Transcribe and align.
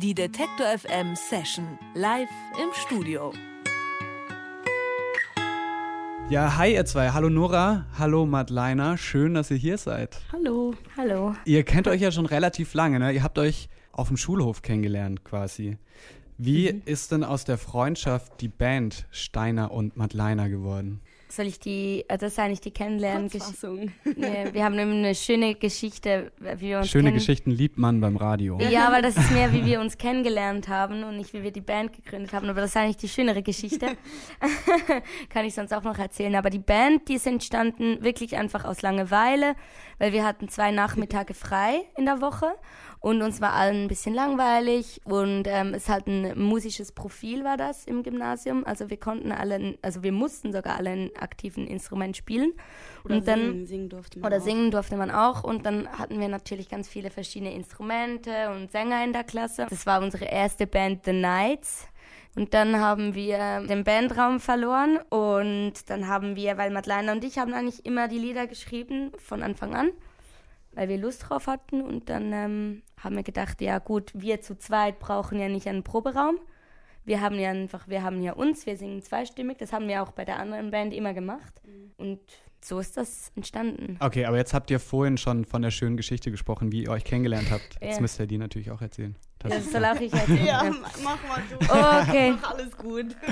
Die 0.00 0.14
Detektor 0.14 0.64
FM 0.78 1.16
Session 1.16 1.76
live 1.96 2.28
im 2.62 2.68
Studio. 2.72 3.32
Ja, 6.30 6.56
hi 6.56 6.74
ihr 6.74 6.84
zwei. 6.84 7.10
Hallo 7.10 7.28
Nora, 7.28 7.84
hallo 7.98 8.24
Madleiner. 8.24 8.96
Schön, 8.96 9.34
dass 9.34 9.50
ihr 9.50 9.56
hier 9.56 9.76
seid. 9.76 10.20
Hallo. 10.30 10.74
Hallo. 10.96 11.34
Ihr 11.46 11.64
kennt 11.64 11.88
euch 11.88 12.00
ja 12.00 12.12
schon 12.12 12.26
relativ 12.26 12.74
lange, 12.74 13.00
ne? 13.00 13.10
Ihr 13.10 13.24
habt 13.24 13.40
euch 13.40 13.68
auf 13.90 14.06
dem 14.06 14.16
Schulhof 14.16 14.62
kennengelernt 14.62 15.24
quasi. 15.24 15.78
Wie 16.36 16.72
mhm. 16.72 16.82
ist 16.84 17.10
denn 17.10 17.24
aus 17.24 17.44
der 17.44 17.58
Freundschaft 17.58 18.40
die 18.40 18.46
Band 18.46 19.08
Steiner 19.10 19.72
und 19.72 19.96
Madleiner 19.96 20.48
geworden? 20.48 21.00
Soll 21.30 21.46
ich 21.46 21.60
die, 21.60 22.04
also 22.08 22.26
das 22.26 22.32
ist 22.32 22.38
eigentlich 22.38 22.60
die 22.60 22.70
Kennenlerngeschichte. 22.70 23.92
nee, 24.16 24.48
wir 24.52 24.64
haben 24.64 24.78
eine 24.78 25.14
schöne 25.14 25.54
Geschichte, 25.54 26.32
wie 26.38 26.68
wir 26.68 26.78
uns 26.78 26.88
Schöne 26.88 27.12
Geschichten 27.12 27.50
liebt 27.50 27.78
man 27.78 28.00
beim 28.00 28.16
Radio. 28.16 28.58
Ja, 28.60 28.88
aber 28.88 29.02
das 29.02 29.16
ist 29.16 29.30
mehr, 29.30 29.52
wie 29.52 29.64
wir 29.64 29.80
uns 29.80 29.98
kennengelernt 29.98 30.68
haben 30.68 31.04
und 31.04 31.16
nicht, 31.16 31.32
wie 31.34 31.42
wir 31.42 31.50
die 31.50 31.60
Band 31.60 31.92
gegründet 31.92 32.32
haben. 32.32 32.48
Aber 32.48 32.60
das 32.60 32.70
ist 32.70 32.76
eigentlich 32.76 32.96
die 32.96 33.08
schönere 33.08 33.42
Geschichte. 33.42 33.96
Kann 35.28 35.44
ich 35.44 35.54
sonst 35.54 35.72
auch 35.72 35.82
noch 35.82 35.98
erzählen. 35.98 36.34
Aber 36.34 36.50
die 36.50 36.58
Band, 36.58 37.08
die 37.08 37.14
ist 37.14 37.26
entstanden 37.26 38.02
wirklich 38.02 38.36
einfach 38.36 38.64
aus 38.64 38.82
Langeweile, 38.82 39.54
weil 39.98 40.12
wir 40.12 40.24
hatten 40.24 40.48
zwei 40.48 40.70
Nachmittage 40.70 41.34
frei 41.34 41.82
in 41.96 42.06
der 42.06 42.20
Woche 42.20 42.54
und 43.00 43.22
uns 43.22 43.40
war 43.40 43.52
allen 43.52 43.84
ein 43.84 43.88
bisschen 43.88 44.14
langweilig 44.14 45.00
und 45.04 45.44
ähm, 45.46 45.74
es 45.74 45.88
halt 45.88 46.06
ein 46.06 46.38
musisches 46.38 46.92
Profil 46.92 47.44
war 47.44 47.56
das 47.56 47.84
im 47.84 48.02
Gymnasium. 48.02 48.64
Also 48.64 48.90
wir 48.90 48.96
konnten 48.96 49.30
alle, 49.30 49.78
also 49.82 50.02
wir 50.02 50.12
mussten 50.12 50.52
sogar 50.52 50.76
alle 50.76 50.90
ein 50.90 51.10
aktiven 51.16 51.66
Instrument 51.66 52.16
spielen. 52.16 52.52
Oder 53.04 53.16
und 53.16 53.28
dann, 53.28 53.40
singen, 53.40 53.66
singen 53.66 53.88
durfte 53.88 54.18
man 54.18 54.26
Oder 54.26 54.38
auch. 54.38 54.44
singen 54.44 54.70
durfte 54.70 54.96
man 54.96 55.10
auch 55.10 55.44
und 55.44 55.64
dann 55.64 55.88
hatten 55.88 56.18
wir 56.18 56.28
natürlich 56.28 56.68
ganz 56.68 56.88
viele 56.88 57.10
verschiedene 57.10 57.54
Instrumente 57.54 58.50
und 58.50 58.72
Sänger 58.72 59.04
in 59.04 59.12
der 59.12 59.24
Klasse. 59.24 59.66
Das 59.70 59.86
war 59.86 60.02
unsere 60.02 60.24
erste 60.24 60.66
Band 60.66 61.04
The 61.04 61.12
Knights. 61.12 61.88
Und 62.36 62.54
dann 62.54 62.78
haben 62.78 63.14
wir 63.14 63.66
den 63.66 63.84
Bandraum 63.84 64.38
verloren 64.38 64.98
und 65.08 65.90
dann 65.90 66.06
haben 66.06 66.36
wir, 66.36 66.56
weil 66.56 66.70
Madeleine 66.70 67.12
und 67.12 67.24
ich 67.24 67.38
haben 67.38 67.52
eigentlich 67.52 67.84
immer 67.84 68.06
die 68.06 68.18
Lieder 68.18 68.46
geschrieben 68.46 69.12
von 69.18 69.42
Anfang 69.42 69.74
an 69.74 69.90
weil 70.78 70.88
wir 70.88 70.98
Lust 70.98 71.28
drauf 71.28 71.48
hatten. 71.48 71.82
Und 71.82 72.08
dann 72.08 72.32
ähm, 72.32 72.82
haben 72.98 73.16
wir 73.16 73.24
gedacht, 73.24 73.60
ja 73.60 73.78
gut, 73.78 74.12
wir 74.14 74.40
zu 74.40 74.56
zweit 74.56 75.00
brauchen 75.00 75.40
ja 75.40 75.48
nicht 75.48 75.66
einen 75.66 75.82
Proberaum. 75.82 76.36
Wir 77.04 77.20
haben 77.20 77.36
ja 77.36 77.50
einfach, 77.50 77.88
wir 77.88 78.04
haben 78.04 78.22
ja 78.22 78.32
uns, 78.34 78.64
wir 78.64 78.76
singen 78.76 79.02
zweistimmig. 79.02 79.58
Das 79.58 79.72
haben 79.72 79.88
wir 79.88 80.02
auch 80.02 80.12
bei 80.12 80.24
der 80.24 80.38
anderen 80.38 80.70
Band 80.70 80.94
immer 80.94 81.14
gemacht. 81.14 81.60
Mhm. 81.64 81.92
Und 81.96 82.20
so 82.60 82.78
ist 82.78 82.96
das 82.96 83.32
entstanden. 83.34 83.96
Okay, 83.98 84.24
aber 84.24 84.36
jetzt 84.36 84.54
habt 84.54 84.70
ihr 84.70 84.78
vorhin 84.78 85.16
schon 85.16 85.44
von 85.44 85.62
der 85.62 85.72
schönen 85.72 85.96
Geschichte 85.96 86.30
gesprochen, 86.30 86.70
wie 86.70 86.84
ihr 86.84 86.90
euch 86.90 87.04
kennengelernt 87.04 87.50
habt. 87.50 87.78
Ja. 87.80 87.88
Jetzt 87.88 88.00
müsst 88.00 88.20
ihr 88.20 88.26
die 88.26 88.38
natürlich 88.38 88.70
auch 88.70 88.82
erzählen. 88.82 89.16
Das, 89.40 89.52
das 89.52 89.72
soll 89.72 89.84
auch 89.84 90.00
ich 90.00 90.12
erzählen. 90.12 90.44
ja, 90.46 90.62
mach 91.02 91.28
mal 91.28 91.42
du. 91.48 91.56
Oh, 91.68 92.08
okay. 92.08 92.34
mach 92.40 92.52
alles 92.52 92.76
gut. 92.76 93.16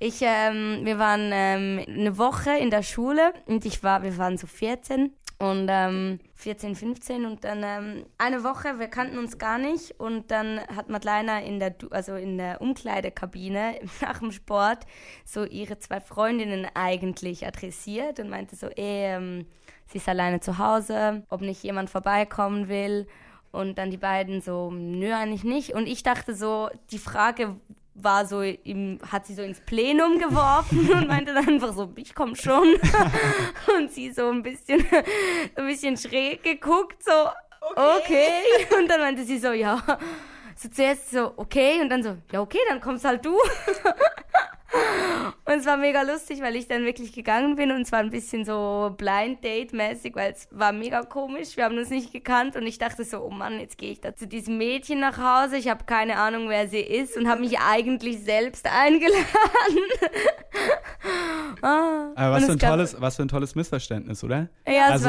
Ich, 0.00 0.20
ähm, 0.22 0.82
wir 0.84 1.00
waren 1.00 1.30
ähm, 1.32 1.84
eine 1.88 2.18
Woche 2.18 2.56
in 2.56 2.70
der 2.70 2.84
Schule 2.84 3.32
und 3.46 3.64
ich 3.64 3.82
war, 3.82 4.04
wir 4.04 4.16
waren 4.16 4.38
so 4.38 4.46
14 4.46 5.12
und 5.40 5.66
ähm, 5.68 6.20
14, 6.34 6.76
15 6.76 7.24
und 7.24 7.42
dann 7.42 7.62
ähm, 7.64 8.06
eine 8.16 8.44
Woche, 8.44 8.78
wir 8.78 8.86
kannten 8.86 9.18
uns 9.18 9.38
gar 9.38 9.58
nicht 9.58 9.98
und 9.98 10.30
dann 10.30 10.60
hat 10.74 10.88
Madeleine 10.88 11.44
in 11.44 11.58
der, 11.58 11.74
also 11.90 12.14
in 12.14 12.38
der 12.38 12.60
Umkleidekabine 12.60 13.80
nach 14.00 14.20
dem 14.20 14.30
Sport 14.30 14.86
so 15.24 15.44
ihre 15.44 15.80
zwei 15.80 16.00
Freundinnen 16.00 16.68
eigentlich 16.74 17.44
adressiert 17.44 18.20
und 18.20 18.30
meinte 18.30 18.54
so, 18.54 18.68
ey, 18.68 19.16
ähm, 19.16 19.46
sie 19.86 19.98
ist 19.98 20.08
alleine 20.08 20.38
zu 20.38 20.58
Hause, 20.58 21.24
ob 21.28 21.40
nicht 21.40 21.64
jemand 21.64 21.90
vorbeikommen 21.90 22.68
will. 22.68 23.08
Und 23.50 23.78
dann 23.78 23.90
die 23.90 23.96
beiden 23.96 24.40
so, 24.40 24.70
nö, 24.70 25.12
eigentlich 25.12 25.44
nicht. 25.44 25.74
Und 25.74 25.86
ich 25.86 26.02
dachte 26.02 26.34
so, 26.34 26.68
die 26.90 26.98
Frage 26.98 27.56
war 27.94 28.26
so 28.26 28.42
im, 28.42 28.98
hat 29.10 29.26
sie 29.26 29.34
so 29.34 29.42
ins 29.42 29.60
Plenum 29.60 30.18
geworfen 30.18 30.90
und 30.92 31.08
meinte 31.08 31.34
dann 31.34 31.48
einfach 31.48 31.72
so, 31.72 31.92
ich 31.96 32.14
komme 32.14 32.36
schon. 32.36 32.74
und 33.78 33.90
sie 33.90 34.10
so 34.12 34.28
ein 34.28 34.42
bisschen, 34.42 34.84
ein 35.56 35.66
bisschen 35.66 35.96
schräg 35.96 36.42
geguckt, 36.42 37.02
so, 37.02 37.28
okay. 37.72 37.98
okay. 37.98 38.78
Und 38.78 38.88
dann 38.88 39.00
meinte 39.00 39.24
sie 39.24 39.38
so, 39.38 39.52
ja. 39.52 39.82
So 40.54 40.68
zuerst 40.68 41.10
so, 41.10 41.34
okay, 41.36 41.80
und 41.80 41.88
dann 41.88 42.02
so, 42.02 42.16
ja, 42.32 42.40
okay, 42.40 42.58
dann 42.68 42.80
kommst 42.80 43.04
halt 43.04 43.24
du. 43.24 43.36
Und 45.44 45.54
es 45.54 45.66
war 45.66 45.78
mega 45.78 46.02
lustig, 46.02 46.42
weil 46.42 46.56
ich 46.56 46.68
dann 46.68 46.84
wirklich 46.84 47.12
gegangen 47.12 47.56
bin 47.56 47.72
und 47.72 47.82
es 47.82 47.92
war 47.92 48.00
ein 48.00 48.10
bisschen 48.10 48.44
so 48.44 48.94
Blind 48.98 49.42
Date-mäßig, 49.42 50.14
weil 50.14 50.32
es 50.32 50.46
war 50.50 50.72
mega 50.72 51.02
komisch. 51.02 51.56
Wir 51.56 51.64
haben 51.64 51.78
uns 51.78 51.88
nicht 51.88 52.12
gekannt 52.12 52.54
und 52.54 52.66
ich 52.66 52.76
dachte 52.76 53.02
so, 53.04 53.22
oh 53.22 53.30
Mann, 53.30 53.58
jetzt 53.58 53.78
gehe 53.78 53.92
ich 53.92 54.02
da 54.02 54.14
zu 54.14 54.26
diesem 54.26 54.58
Mädchen 54.58 55.00
nach 55.00 55.16
Hause. 55.16 55.56
Ich 55.56 55.68
habe 55.68 55.84
keine 55.84 56.18
Ahnung, 56.18 56.50
wer 56.50 56.68
sie 56.68 56.80
ist 56.80 57.16
und 57.16 57.28
habe 57.28 57.40
mich 57.40 57.58
eigentlich 57.58 58.20
selbst 58.20 58.66
eingeladen. 58.66 59.22
ah. 61.62 62.12
Aber 62.14 62.36
was 62.36 62.44
für, 62.44 62.52
ein 62.52 62.58
tolles, 62.58 63.00
was 63.00 63.16
für 63.16 63.22
ein 63.22 63.28
tolles 63.28 63.54
Missverständnis, 63.54 64.22
oder? 64.22 64.50
Ja, 64.66 64.88
also, 64.88 65.08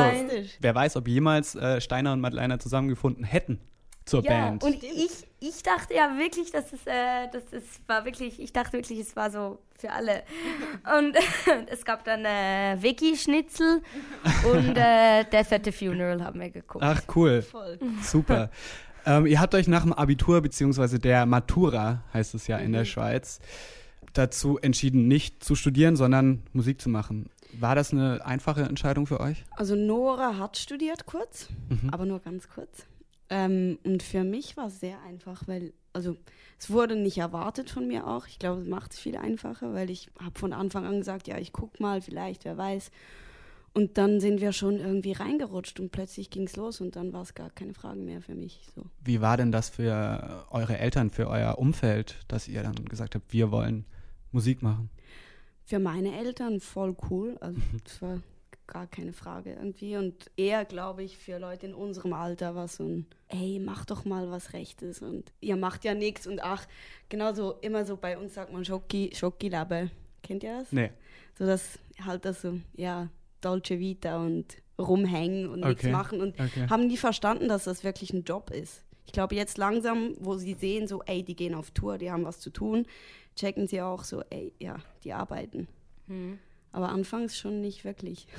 wer 0.62 0.76
weiß, 0.76 0.96
ob 0.96 1.10
jemals 1.10 1.56
äh, 1.56 1.82
Steiner 1.82 2.14
und 2.14 2.22
Madeleine 2.22 2.60
zusammengefunden 2.60 3.26
hätten 3.26 3.60
zur 4.10 4.24
ja, 4.24 4.32
Band. 4.32 4.64
Und 4.64 4.84
ich, 4.84 5.28
ich 5.40 5.64
dachte 5.64 5.94
ja 5.94 6.18
wirklich, 6.18 6.52
dass 6.52 6.74
es, 6.74 6.86
äh, 6.86 7.30
dass 7.32 7.44
es 7.52 7.64
war 7.88 8.06
wirklich, 8.06 8.40
ich 8.42 8.52
dachte 8.52 8.74
wirklich, 8.74 9.00
es 9.00 9.16
war 9.16 9.32
so 9.32 9.60
für 9.78 9.92
alle. 9.92 10.24
Und 10.98 11.16
es 11.68 11.86
gab 11.86 12.04
dann 12.04 12.26
äh, 12.26 12.78
Wiki-Schnitzel 12.82 13.82
und 14.52 14.76
äh, 14.76 15.24
Death 15.26 15.54
at 15.54 15.66
the 15.66 15.72
Funeral 15.72 16.24
haben 16.24 16.40
wir 16.40 16.50
geguckt. 16.50 16.84
Ach 16.84 17.02
cool, 17.16 17.42
Voll. 17.42 17.80
super. 18.02 18.50
ähm, 19.06 19.26
ihr 19.26 19.40
habt 19.40 19.54
euch 19.56 19.68
nach 19.68 19.84
dem 19.84 19.94
Abitur, 19.94 20.42
beziehungsweise 20.42 21.00
der 21.00 21.26
Matura, 21.26 22.04
heißt 22.14 22.34
es 22.34 22.48
ja 22.48 22.58
mhm. 22.58 22.66
in 22.66 22.72
der 22.74 22.82
mhm. 22.82 22.86
Schweiz, 22.86 23.40
dazu 24.14 24.58
entschieden, 24.58 25.08
nicht 25.08 25.44
zu 25.44 25.56
studieren, 25.56 25.96
sondern 25.96 26.42
Musik 26.52 26.82
zu 26.82 26.90
machen. 26.90 27.30
War 27.54 27.76
das 27.76 27.94
eine 27.94 28.26
einfache 28.26 28.62
Entscheidung 28.62 29.08
für 29.08 29.20
euch? 29.20 29.44
Also 29.52 29.76
Nora 29.76 30.38
hat 30.38 30.58
studiert 30.58 31.06
kurz, 31.06 31.50
mhm. 31.70 31.90
aber 31.92 32.06
nur 32.06 32.20
ganz 32.20 32.48
kurz. 32.48 32.86
Ähm, 33.30 33.78
und 33.84 34.04
für 34.04 34.24
mich 34.24 34.58
war 34.58 34.68
es 34.68 34.80
sehr 34.80 35.02
einfach, 35.04 35.48
weil, 35.48 35.74
also 35.94 36.18
es 36.58 36.70
wurde 36.70 36.96
nicht 36.96 37.18
erwartet 37.18 37.70
von 37.70 37.88
mir 37.88 38.08
auch. 38.08 38.28
Ich 38.28 38.40
glaube, 38.40 38.62
es 38.62 38.68
macht 38.68 38.94
es 38.94 39.00
viel 39.00 39.18
einfacher, 39.18 39.74
weil 39.74 39.90
ich 39.90 40.10
habe 40.20 40.38
von 40.38 40.54
Anfang 40.54 40.86
an 40.86 40.98
gesagt, 40.98 41.28
ja, 41.28 41.38
ich 41.38 41.54
guck 41.54 41.80
mal, 41.80 42.02
vielleicht, 42.02 42.46
wer 42.46 42.58
weiß. 42.58 42.92
Und 43.74 43.98
dann 44.00 44.20
sind 44.20 44.42
wir 44.42 44.52
schon 44.52 44.80
irgendwie 44.80 45.12
reingerutscht 45.12 45.80
und 45.80 45.92
plötzlich 45.92 46.32
ging 46.32 46.44
es 46.44 46.56
los 46.56 46.82
und 46.82 46.96
dann 46.96 47.14
war 47.14 47.22
es 47.22 47.36
gar 47.36 47.52
keine 47.52 47.76
Frage 47.76 48.00
mehr 48.00 48.22
für 48.22 48.34
mich. 48.34 48.62
So. 48.76 48.84
Wie 49.04 49.22
war 49.22 49.38
denn 49.38 49.52
das 49.52 49.70
für 49.70 50.46
eure 50.50 50.80
Eltern, 50.80 51.12
für 51.12 51.28
euer 51.28 51.60
Umfeld, 51.60 52.18
dass 52.28 52.48
ihr 52.48 52.64
dann 52.64 52.76
gesagt 52.86 53.14
habt, 53.16 53.32
wir 53.32 53.52
wollen 53.52 53.86
Musik 54.32 54.64
machen? 54.64 54.90
Für 55.66 55.80
meine 55.80 56.18
Eltern 56.18 56.60
voll 56.60 56.96
cool. 57.10 57.38
Also 57.42 57.62
das 57.84 58.02
war 58.02 58.20
gar 58.70 58.88
keine 58.88 59.14
Frage 59.14 59.54
irgendwie. 59.54 59.98
Und 59.98 60.32
eher, 60.38 60.64
glaube 60.64 61.04
ich, 61.04 61.18
für 61.18 61.40
Leute 61.40 61.68
in 61.68 61.74
unserem 61.74 62.14
Alter 62.14 62.56
war 62.56 62.68
so 62.68 62.84
ein, 62.84 63.06
ey, 63.28 63.60
mach 63.60 63.86
doch 63.86 64.06
mal 64.06 64.30
was 64.32 64.54
Rechtes 64.54 65.02
und 65.02 65.32
ihr 65.42 65.58
macht 65.58 65.84
ja 65.84 65.94
nichts 65.94 66.28
und 66.28 66.42
ach, 66.42 66.66
genauso 67.10 67.54
immer 67.62 67.86
so 67.86 67.98
bei 67.98 68.18
uns 68.18 68.36
sagt 68.36 68.54
man 68.54 68.64
Schocki, 68.64 69.12
Schocki-Labe. 69.14 69.90
Kennt 70.24 70.44
ihr 70.44 70.60
das? 70.60 70.72
Nee. 70.72 70.92
So 71.38 71.46
das 71.46 71.80
halt 72.06 72.26
das 72.26 72.42
so, 72.42 72.60
ja, 72.76 73.10
Dolce 73.42 73.80
Vita 73.80 74.24
und 74.24 74.58
rumhängen 74.78 75.50
und 75.50 75.60
okay. 75.60 75.70
nichts 75.70 75.88
machen 75.88 76.22
und 76.22 76.40
okay. 76.40 76.68
haben 76.70 76.88
nie 76.88 76.98
verstanden, 76.98 77.48
dass 77.48 77.66
das 77.66 77.84
wirklich 77.84 78.14
ein 78.14 78.24
Job 78.24 78.52
ist. 78.52 78.84
Ich 79.06 79.14
glaube, 79.14 79.36
jetzt 79.36 79.58
langsam, 79.58 80.16
wo 80.20 80.36
sie 80.36 80.54
sehen, 80.54 80.88
so, 80.88 81.02
ey, 81.04 81.24
die 81.24 81.36
gehen 81.36 81.56
auf 81.56 81.72
Tour, 81.72 81.98
die 81.98 82.12
haben 82.12 82.26
was 82.26 82.40
zu 82.40 82.52
tun, 82.52 82.86
checken 83.36 83.68
sie 83.68 83.82
auch 83.82 84.04
so, 84.04 84.22
ey, 84.30 84.54
ja, 84.60 84.78
die 85.04 85.14
arbeiten. 85.14 85.68
Hm. 86.08 86.40
Aber 86.72 86.90
anfangs 86.90 87.38
schon 87.38 87.62
nicht 87.62 87.84
wirklich. 87.84 88.28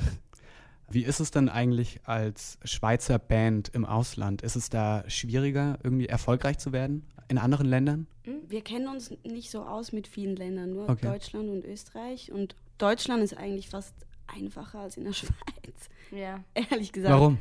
Wie 0.90 1.04
ist 1.04 1.20
es 1.20 1.30
denn 1.30 1.48
eigentlich 1.48 2.00
als 2.04 2.58
Schweizer 2.64 3.20
Band 3.20 3.68
im 3.72 3.84
Ausland? 3.84 4.42
Ist 4.42 4.56
es 4.56 4.70
da 4.70 5.04
schwieriger, 5.08 5.78
irgendwie 5.84 6.06
erfolgreich 6.06 6.58
zu 6.58 6.72
werden 6.72 7.06
in 7.28 7.38
anderen 7.38 7.66
Ländern? 7.66 8.06
Hm, 8.24 8.40
wir 8.48 8.62
kennen 8.62 8.88
uns 8.88 9.12
nicht 9.22 9.52
so 9.52 9.62
aus 9.62 9.92
mit 9.92 10.08
vielen 10.08 10.34
Ländern, 10.34 10.72
nur 10.72 10.88
okay. 10.88 11.06
Deutschland 11.06 11.48
und 11.48 11.64
Österreich. 11.64 12.32
Und 12.32 12.56
Deutschland 12.78 13.22
ist 13.22 13.36
eigentlich 13.36 13.68
fast 13.68 13.94
einfacher 14.26 14.80
als 14.80 14.96
in 14.96 15.04
der 15.04 15.12
Schweiz. 15.14 15.88
Ja. 16.10 16.42
Ehrlich 16.54 16.90
gesagt. 16.90 17.14
Warum? 17.14 17.38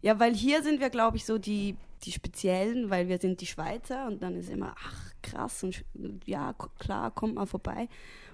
Ja, 0.00 0.18
weil 0.18 0.34
hier 0.34 0.62
sind 0.62 0.80
wir, 0.80 0.88
glaube 0.88 1.18
ich, 1.18 1.26
so 1.26 1.36
die, 1.36 1.76
die 2.04 2.12
Speziellen, 2.12 2.88
weil 2.88 3.08
wir 3.08 3.18
sind 3.18 3.40
die 3.40 3.46
Schweizer 3.46 4.06
und 4.06 4.22
dann 4.22 4.34
ist 4.34 4.48
immer, 4.48 4.74
ach 4.78 5.12
krass 5.20 5.62
und 5.62 5.84
ja, 6.24 6.54
klar, 6.78 7.10
kommt 7.10 7.34
mal 7.34 7.46
vorbei. 7.46 7.88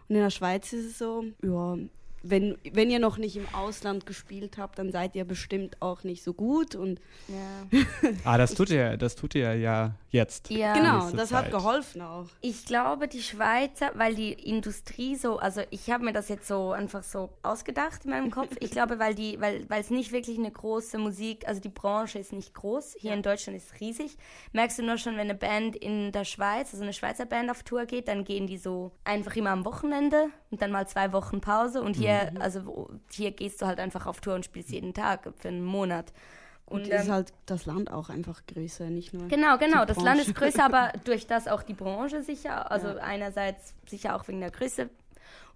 Und 0.08 0.16
in 0.16 0.22
der 0.22 0.30
Schweiz 0.30 0.72
ist 0.72 0.84
es 0.86 0.98
so, 0.98 1.24
ja, 1.42 1.76
wenn, 2.24 2.56
wenn 2.72 2.90
ihr 2.90 2.98
noch 2.98 3.18
nicht 3.18 3.36
im 3.36 3.46
Ausland 3.52 4.06
gespielt 4.06 4.56
habt, 4.58 4.78
dann 4.78 4.90
seid 4.90 5.14
ihr 5.14 5.24
bestimmt 5.24 5.80
auch 5.80 6.04
nicht 6.04 6.24
so 6.24 6.32
gut. 6.32 6.74
Und 6.74 7.00
Ja. 7.28 7.78
Ah, 8.24 8.38
das 8.38 8.54
tut 8.54 8.70
ihr, 8.70 8.96
das 8.96 9.16
tut 9.16 9.34
ihr 9.34 9.54
ja 9.54 9.94
jetzt. 10.10 10.50
Ja. 10.50 10.74
genau, 10.74 11.10
das 11.10 11.32
hat 11.32 11.44
Zeit. 11.44 11.52
geholfen 11.52 12.00
auch. 12.00 12.26
Ich 12.40 12.64
glaube, 12.64 13.08
die 13.08 13.22
Schweizer, 13.22 13.90
weil 13.94 14.14
die 14.14 14.32
Industrie 14.32 15.16
so, 15.16 15.38
also 15.38 15.62
ich 15.70 15.90
habe 15.90 16.04
mir 16.04 16.12
das 16.12 16.28
jetzt 16.28 16.46
so 16.48 16.72
einfach 16.72 17.02
so 17.02 17.30
ausgedacht 17.42 18.04
in 18.04 18.10
meinem 18.10 18.30
Kopf. 18.30 18.54
Ich 18.60 18.70
glaube, 18.70 18.98
weil 18.98 19.14
die, 19.14 19.40
weil, 19.40 19.68
weil 19.68 19.80
es 19.80 19.90
nicht 19.90 20.12
wirklich 20.12 20.38
eine 20.38 20.50
große 20.50 20.96
Musik, 20.98 21.46
also 21.46 21.60
die 21.60 21.68
Branche 21.68 22.18
ist 22.18 22.32
nicht 22.32 22.54
groß. 22.54 22.96
Hier 22.98 23.12
in 23.12 23.22
Deutschland 23.22 23.56
ist 23.56 23.72
es 23.72 23.80
riesig. 23.80 24.16
Merkst 24.52 24.78
du 24.78 24.82
nur 24.82 24.96
schon, 24.96 25.14
wenn 25.14 25.28
eine 25.28 25.34
Band 25.34 25.76
in 25.76 26.12
der 26.12 26.24
Schweiz, 26.24 26.72
also 26.72 26.82
eine 26.82 26.92
Schweizer 26.92 27.26
Band 27.26 27.50
auf 27.50 27.62
Tour 27.62 27.84
geht, 27.86 28.08
dann 28.08 28.24
gehen 28.24 28.46
die 28.46 28.58
so 28.58 28.92
einfach 29.04 29.34
immer 29.36 29.50
am 29.50 29.64
Wochenende 29.64 30.28
und 30.50 30.62
dann 30.62 30.70
mal 30.70 30.86
zwei 30.86 31.12
Wochen 31.12 31.40
Pause. 31.40 31.82
Und 31.82 31.96
hier, 31.96 32.13
also 32.40 32.66
wo- 32.66 32.90
hier 33.10 33.30
gehst 33.32 33.60
du 33.62 33.66
halt 33.66 33.78
einfach 33.78 34.06
auf 34.06 34.20
Tour 34.20 34.34
und 34.34 34.44
spielst 34.44 34.70
jeden 34.70 34.94
Tag 34.94 35.32
für 35.38 35.48
einen 35.48 35.64
Monat. 35.64 36.12
Und 36.66 36.82
Und, 36.84 36.88
ist 36.88 37.06
ähm, 37.06 37.12
halt 37.12 37.32
das 37.44 37.66
Land 37.66 37.90
auch 37.90 38.08
einfach 38.08 38.40
größer, 38.46 38.88
nicht 38.88 39.12
nur. 39.12 39.28
Genau, 39.28 39.58
genau. 39.58 39.84
Das 39.84 39.98
Land 40.00 40.20
ist 40.22 40.34
größer, 40.34 40.64
aber 40.64 40.92
durch 41.04 41.26
das 41.26 41.46
auch 41.46 41.62
die 41.62 41.74
Branche 41.74 42.22
sicher. 42.22 42.70
Also 42.70 42.88
Ja. 42.88 42.96
einerseits 42.96 43.74
sicher 43.86 44.16
auch 44.16 44.26
wegen 44.28 44.40
der 44.40 44.50
Größe. 44.50 44.88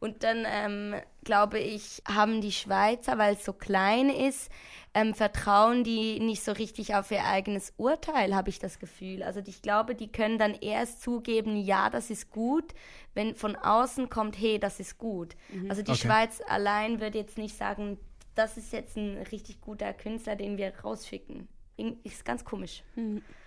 Und 0.01 0.23
dann 0.23 0.45
ähm, 0.47 0.95
glaube 1.25 1.59
ich, 1.59 2.03
haben 2.07 2.41
die 2.41 2.53
Schweizer, 2.53 3.19
weil 3.19 3.35
es 3.35 3.45
so 3.45 3.53
klein 3.53 4.11
ist, 4.11 4.51
ähm, 4.95 5.15
vertrauen 5.15 5.85
die 5.85 6.21
nicht 6.21 6.43
so 6.43 6.53
richtig 6.53 6.95
auf 6.95 7.11
ihr 7.11 7.25
eigenes 7.25 7.73
Urteil, 7.77 8.35
habe 8.35 8.49
ich 8.49 8.59
das 8.59 8.79
Gefühl. 8.79 9.23
Also 9.23 9.41
ich 9.45 9.61
glaube, 9.61 9.95
die 9.95 10.11
können 10.11 10.39
dann 10.39 10.55
erst 10.55 11.03
zugeben, 11.03 11.57
ja, 11.57 11.91
das 11.91 12.11
ist 12.11 12.31
gut, 12.31 12.75
wenn 13.15 13.35
von 13.35 13.57
außen 13.57 14.09
kommt, 14.09 14.39
hey, 14.39 14.59
das 14.59 14.81
ist 14.81 14.99
gut. 14.99 15.35
Also 15.69 15.83
die 15.83 15.91
Okay. 15.93 16.01
Schweiz 16.01 16.41
allein 16.49 17.01
würde 17.01 17.19
jetzt 17.19 17.39
nicht 17.39 17.57
sagen, 17.57 17.99
das 18.35 18.57
ist 18.57 18.73
jetzt 18.73 18.97
ein 18.97 19.19
richtig 19.33 19.61
guter 19.61 19.93
Künstler, 19.93 20.37
den 20.37 20.57
wir 20.57 20.73
rausschicken. 20.83 21.49
Ist 22.03 22.25
ganz 22.25 22.45
komisch. 22.45 22.83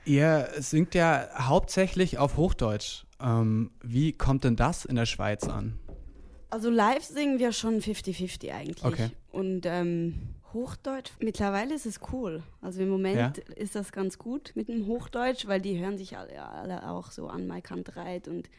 Ihr 0.06 0.50
singt 0.58 0.96
ja 0.96 1.28
hauptsächlich 1.48 2.18
auf 2.18 2.38
Hochdeutsch. 2.38 3.06
Ähm, 3.22 3.72
wie 3.82 4.14
kommt 4.14 4.44
denn 4.46 4.56
das 4.56 4.86
in 4.86 4.96
der 4.96 5.06
Schweiz 5.06 5.48
an? 5.50 5.80
Also 6.52 6.70
live 6.70 7.04
singen 7.04 7.40
wir 7.40 7.52
schon 7.54 7.80
50-50 7.82 8.52
eigentlich. 8.52 8.84
Okay. 8.84 9.10
Und 9.32 9.66
ähm, 9.66 10.16
Hochdeutsch, 10.54 11.12
mittlerweile 11.20 11.74
ist 11.74 11.86
es 11.86 12.00
cool. 12.12 12.44
Also 12.62 12.82
im 12.82 12.90
Moment 12.90 13.38
Ja. 13.38 13.44
ist 13.56 13.74
das 13.76 13.92
ganz 13.92 14.18
gut 14.18 14.52
mit 14.56 14.68
dem 14.68 14.86
Hochdeutsch, 14.86 15.48
weil 15.48 15.62
die 15.62 15.80
hören 15.80 15.98
sich 15.98 16.18
alle, 16.18 16.44
alle 16.44 16.90
auch 16.90 17.12
so 17.12 17.28
an 17.28 17.48
Mike 17.48 17.74
Reit 17.96 18.28
und 18.28 18.50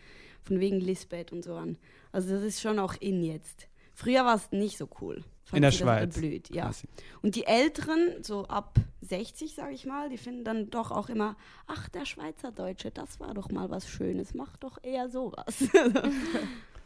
von 0.43 0.59
wegen 0.59 0.81
Lisbeth 0.81 1.33
und 1.33 1.45
so 1.45 1.55
an. 1.55 1.77
Also 2.11 2.31
das 2.35 2.43
ist 2.43 2.61
schon 2.63 2.79
auch 2.79 2.95
in 2.99 3.23
jetzt. 3.23 3.69
Früher 3.95 4.25
war 4.25 4.37
es 4.37 4.51
nicht 4.53 4.79
so 4.79 4.89
cool. 5.03 5.23
Fanden 5.45 5.57
In 5.57 5.63
der 5.63 5.71
Schweiz. 5.71 6.19
blöd, 6.19 6.49
ja. 6.55 6.65
Quasi. 6.67 6.89
Und 7.21 7.35
die 7.37 7.45
Älteren, 7.45 8.23
so 8.23 8.47
ab 8.47 8.75
60, 9.03 9.55
sage 9.55 9.75
ich 9.75 9.85
mal, 9.85 10.09
die 10.09 10.17
finden 10.17 10.45
dann 10.45 10.71
doch 10.71 10.91
auch 10.93 11.11
immer, 11.11 11.37
ach, 11.67 11.91
der 11.91 12.07
Schweizerdeutsche, 12.07 12.91
das 12.91 13.21
war 13.21 13.35
doch 13.35 13.51
mal 13.51 13.69
was 13.69 13.87
Schönes, 13.87 14.33
mach 14.35 14.57
doch 14.57 14.79
eher 14.83 15.11
sowas. 15.11 15.57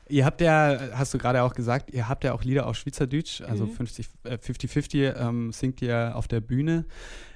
Ihr 0.08 0.24
habt 0.24 0.40
ja, 0.40 0.78
hast 0.92 1.12
du 1.14 1.18
gerade 1.18 1.42
auch 1.42 1.52
gesagt, 1.54 1.90
ihr 1.92 2.08
habt 2.08 2.22
ja 2.24 2.32
auch 2.32 2.44
Lieder 2.44 2.66
auf 2.66 2.76
Schweizerdeutsch, 2.76 3.40
also 3.40 3.66
Mhm. 3.66 3.70
50, 3.70 4.06
äh, 4.24 4.38
50-50 4.38 5.16
ähm, 5.18 5.52
singt 5.52 5.82
ihr 5.82 6.12
auf 6.14 6.28
der 6.28 6.40
Bühne. 6.40 6.84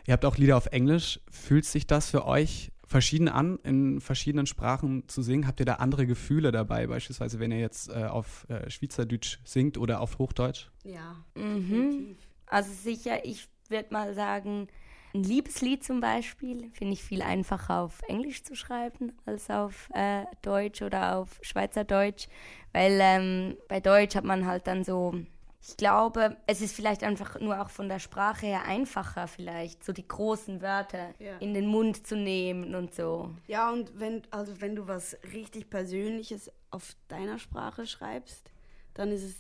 Ihr 0.07 0.13
habt 0.13 0.25
auch 0.25 0.37
Lieder 0.37 0.57
auf 0.57 0.67
Englisch. 0.67 1.21
Fühlt 1.31 1.65
sich 1.65 1.87
das 1.87 2.11
für 2.11 2.27
euch 2.27 2.71
verschieden 2.87 3.29
an, 3.29 3.59
in 3.63 4.01
verschiedenen 4.01 4.47
Sprachen 4.47 5.09
zu 5.09 5.23
singen? 5.23 5.47
Habt 5.47 5.61
ihr 5.61 5.67
da 5.67 5.75
andere 5.75 6.07
Gefühle 6.07 6.53
dabei, 6.53 6.87
beispielsweise 6.87 7.39
wenn 7.41 7.51
ihr 7.53 7.59
jetzt 7.61 7.89
äh, 7.91 8.05
auf 8.05 8.47
äh, 8.49 8.69
Schweizerdeutsch 8.71 9.39
singt 9.45 9.77
oder 9.79 10.01
auf 10.01 10.19
Hochdeutsch? 10.19 10.69
ja, 10.85 11.17
Mhm. 11.37 12.17
Also 12.47 12.73
sicher, 12.73 13.25
ich 13.25 13.47
würde 13.69 13.93
mal 13.93 14.13
sagen, 14.15 14.67
ein 15.15 15.23
Liebeslied 15.25 15.83
zum 15.85 16.01
Beispiel 16.01 16.71
finde 16.73 16.93
ich 16.95 17.03
viel 17.03 17.23
einfacher 17.23 17.81
auf 17.81 18.01
Englisch 18.09 18.43
zu 18.45 18.55
schreiben 18.55 19.13
als 19.27 19.51
auf 19.51 19.89
äh, 19.95 20.25
Deutsch 20.43 20.83
oder 20.83 21.17
auf 21.19 21.39
Schweizerdeutsch, 21.43 22.29
weil 22.73 22.99
ähm, 23.01 23.57
bei 23.69 23.81
Deutsch 23.81 24.15
hat 24.15 24.25
man 24.25 24.47
halt 24.47 24.67
dann 24.67 24.85
so, 24.85 25.15
ich 25.63 25.77
glaube, 25.77 26.37
es 26.47 26.61
ist 26.61 26.75
vielleicht 26.75 27.03
einfach 27.03 27.41
nur 27.41 27.61
auch 27.61 27.71
von 27.71 27.89
der 27.89 27.99
Sprache 27.99 28.47
her 28.47 28.65
einfacher 28.67 29.27
vielleicht, 29.27 29.85
so 29.85 29.93
die 29.93 30.07
großen 30.07 30.63
Wörter 30.63 31.13
Ja. 31.19 31.39
in 31.39 31.55
den 31.55 31.67
Mund 31.67 32.07
zu 32.07 32.17
nehmen 32.17 32.75
und 32.75 32.95
so. 32.95 33.35
Ja, 33.47 33.71
und 33.73 33.99
wenn, 33.99 34.23
also 34.31 34.61
wenn 34.61 34.77
du 34.77 34.87
was 34.89 35.17
richtig 35.33 35.71
Persönliches 35.71 36.51
auf 36.71 36.95
deiner 37.09 37.39
Sprache 37.39 37.87
schreibst, 37.87 38.51
dann 38.95 39.11
ist 39.11 39.25
es 39.25 39.35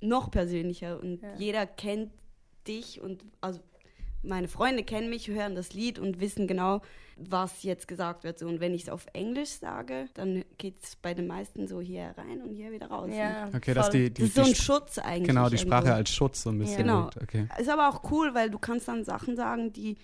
noch 0.00 0.30
persönlicher 0.30 1.00
und 1.00 1.22
Ja. 1.22 1.34
jeder 1.36 1.66
kennt 1.66 2.12
dich 2.66 3.00
und 3.00 3.24
also 3.40 3.60
meine 4.24 4.48
Freunde 4.48 4.82
kennen 4.84 5.10
mich, 5.10 5.28
hören 5.28 5.54
das 5.54 5.72
Lied 5.72 5.98
und 5.98 6.20
wissen 6.20 6.46
genau, 6.46 6.80
was 7.16 7.62
jetzt 7.62 7.86
gesagt 7.86 8.24
wird. 8.24 8.38
So, 8.38 8.46
und 8.48 8.58
wenn 8.60 8.74
ich 8.74 8.82
es 8.84 8.88
auf 8.88 9.06
Englisch 9.12 9.50
sage, 9.50 10.08
dann 10.14 10.44
geht 10.58 10.82
es 10.82 10.96
bei 10.96 11.14
den 11.14 11.26
meisten 11.28 11.68
so 11.68 11.80
hier 11.80 12.14
rein 12.16 12.42
und 12.42 12.50
hier 12.54 12.72
wieder 12.72 12.88
raus. 12.88 13.10
Ja, 13.12 13.48
Okay, 13.54 13.72
dass 13.74 13.88
voll. 13.88 14.00
die, 14.00 14.08
Das 14.10 14.16
die, 14.16 14.22
ist 14.24 14.34
so 14.34 14.42
ein 14.42 14.54
Schutz 14.54 14.98
eigentlich. 14.98 15.28
genau 15.28 15.48
die 15.48 15.58
Sprache 15.58 15.84
irgendwo. 15.84 15.96
als 15.98 16.10
Schutz 16.10 16.42
so 16.42 16.50
ein 16.50 16.58
bisschen. 16.58 16.78
Genau. 16.78 17.04
wirkt. 17.04 17.22
Okay. 17.22 17.46
Ist 17.58 17.68
aber 17.68 17.88
auch 17.88 18.10
cool, 18.10 18.34
weil 18.34 18.50
du 18.50 18.58
kannst 18.58 18.88
dann 18.88 19.04
Sachen 19.04 19.36
sagen, 19.36 19.72
die 19.72 19.96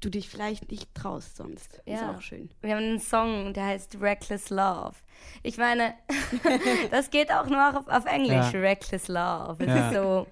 du 0.00 0.08
dich 0.08 0.30
vielleicht 0.30 0.70
nicht 0.70 0.94
traust 0.94 1.36
sonst. 1.36 1.74
Ist 1.84 2.00
Ja. 2.00 2.16
auch 2.16 2.22
schön. 2.22 2.48
Wir 2.62 2.70
haben 2.74 2.84
einen 2.84 3.00
Song, 3.00 3.52
der 3.52 3.66
heißt 3.66 4.00
Reckless 4.00 4.48
Love. 4.48 4.94
Ich 5.42 5.58
meine, 5.58 5.92
das 6.90 7.10
geht 7.10 7.30
auch 7.30 7.46
nur 7.46 7.76
auf, 7.78 7.86
auf 7.86 8.06
Englisch, 8.06 8.52
Ja. 8.54 8.60
Reckless 8.60 9.08
Love. 9.08 9.56
Es 9.62 9.66
Ja. 9.66 9.88
ist 9.90 9.94
so, 9.96 10.26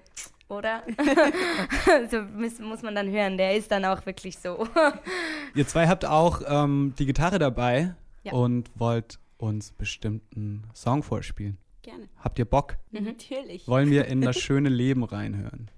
oder? 0.49 0.83
so 2.11 2.21
muss, 2.35 2.59
muss 2.59 2.81
man 2.81 2.95
dann 2.95 3.09
hören, 3.09 3.37
der 3.37 3.55
ist 3.55 3.71
dann 3.71 3.85
auch 3.85 4.05
wirklich 4.05 4.37
so. 4.37 4.67
Ihr 5.55 5.67
zwei 5.67 5.87
habt 5.87 6.05
auch 6.05 6.41
ähm, 6.47 6.93
die 6.99 7.05
Gitarre 7.05 7.39
dabei 7.39 7.95
Ja. 8.23 8.33
und 8.33 8.69
wollt 8.75 9.19
uns 9.37 9.71
bestimmten 9.71 10.63
Song 10.73 11.03
vorspielen. 11.03 11.57
Gerne. 11.81 12.09
Habt 12.17 12.37
ihr 12.39 12.45
Bock? 12.45 12.75
Natürlich. 12.91 13.67
Wollen 13.67 13.89
wir 13.89 14.05
in 14.05 14.21
das 14.21 14.37
schöne 14.39 14.69
Leben 14.69 15.03
reinhören? 15.03 15.69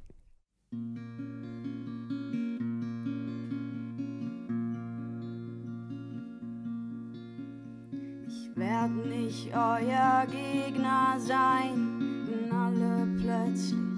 Ich 8.27 8.49
werd 8.55 8.91
nicht 9.05 9.47
euer 9.53 10.25
Gegner 10.27 11.15
sein, 11.19 12.25
wenn 12.27 12.51
alle 12.51 13.07
plötzlich 13.21 13.90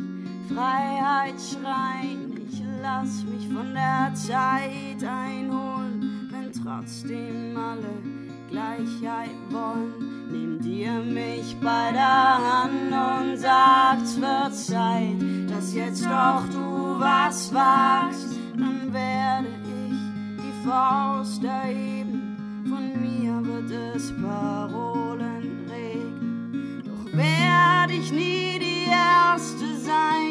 Freiheit 0.49 1.35
schreien. 1.39 2.33
Ich 2.49 2.61
lass 2.81 3.23
mich 3.23 3.47
von 3.47 3.73
der 3.73 4.11
Zeit 4.13 5.03
einholen, 5.03 6.29
wenn 6.31 6.51
trotzdem 6.51 7.55
alle 7.57 8.01
Gleichheit 8.49 9.35
wollen. 9.49 10.13
Nehmt 10.31 10.65
ihr 10.65 10.99
mich 11.01 11.55
bei 11.61 11.91
der 11.91 12.37
Hand 12.37 12.91
und 12.91 13.37
sagt, 13.37 14.21
wird 14.21 14.55
Zeit, 14.55 15.21
dass 15.49 15.73
jetzt 15.73 16.05
doch 16.05 16.47
du 16.51 16.99
was 16.99 17.53
wagst, 17.53 18.37
dann 18.57 18.93
werde 18.93 19.47
ich 19.47 19.97
die 20.37 20.67
Faust 20.67 21.43
erheben. 21.43 22.63
Von 22.69 22.91
mir 23.01 23.45
wird 23.45 23.71
es 23.95 24.11
Parolen 24.21 25.67
regnen. 25.69 26.83
Doch 26.85 27.11
werde 27.11 27.93
ich 27.93 28.11
nie 28.11 28.59
die 28.59 28.89
Erste 28.89 29.77
sein, 29.77 30.22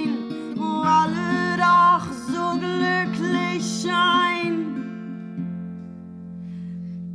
alle 0.83 1.57
doch 1.57 2.07
so 2.29 2.59
glücklich 2.59 3.65
scheinen. 3.83 4.67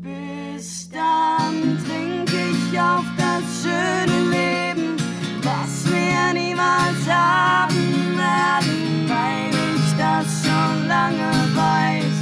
Bis 0.01 0.89
dann 0.89 1.77
trink 1.85 2.29
ich 2.31 2.79
auf 2.79 3.05
das 3.17 3.43
schöne 3.61 4.29
Leben, 4.29 4.97
was 5.43 5.85
wir 5.91 6.33
niemals 6.33 7.07
haben 7.07 8.17
werden, 8.17 9.07
weil 9.07 9.53
ich 9.75 9.97
das 9.97 10.27
schon 10.43 10.87
lange 10.87 11.31
weiß. 11.55 12.17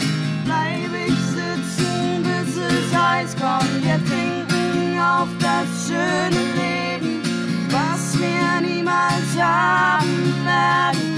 Bleib 0.46 0.92
ich 1.08 1.20
sitzen, 1.38 2.24
bis 2.24 2.58
es 2.58 2.98
heiß 2.98 3.36
kommt. 3.36 3.84
Wir 3.84 4.00
trinken 4.06 5.00
auf 5.00 5.30
das 5.40 5.88
schöne 5.88 6.44
Leben, 6.56 7.22
was 7.70 8.18
wir 8.20 8.62
niemals 8.68 9.38
haben 9.40 10.46
werden, 10.46 11.15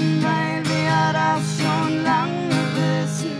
das 1.14 1.42
schon 1.58 2.04
lange 2.04 2.50
wissen. 2.76 3.32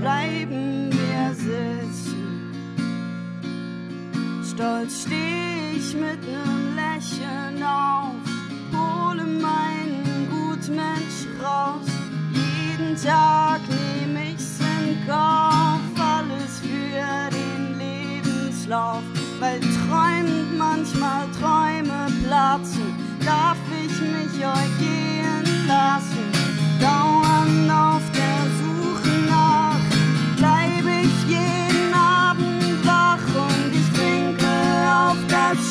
Bleiben 0.00 0.90
wir 0.90 1.34
sitzen. 1.34 2.50
Stolz 4.42 5.02
steh 5.02 5.76
ich 5.76 5.94
mit 5.94 6.20
nem 6.22 6.76
Lächeln 6.76 7.62
auf, 7.62 8.14
hole 8.72 9.24
meinen 9.24 10.28
Gutmensch 10.30 11.26
raus. 11.42 11.88
Jeden 12.32 12.96
Tag 12.96 13.60
nehm 13.68 14.16
ich's 14.32 14.58
in 14.60 15.06
Kauf, 15.06 15.80
alles 15.98 16.60
für 16.60 17.30
den 17.30 17.78
Lebenslauf. 17.78 19.02
Weil 19.38 19.60
träumt 19.60 20.58
manchmal 20.58 21.26
Träume 21.40 22.06
platzen, 22.24 22.94
darf 23.24 23.58
ich 23.82 24.00
mich 24.00 24.44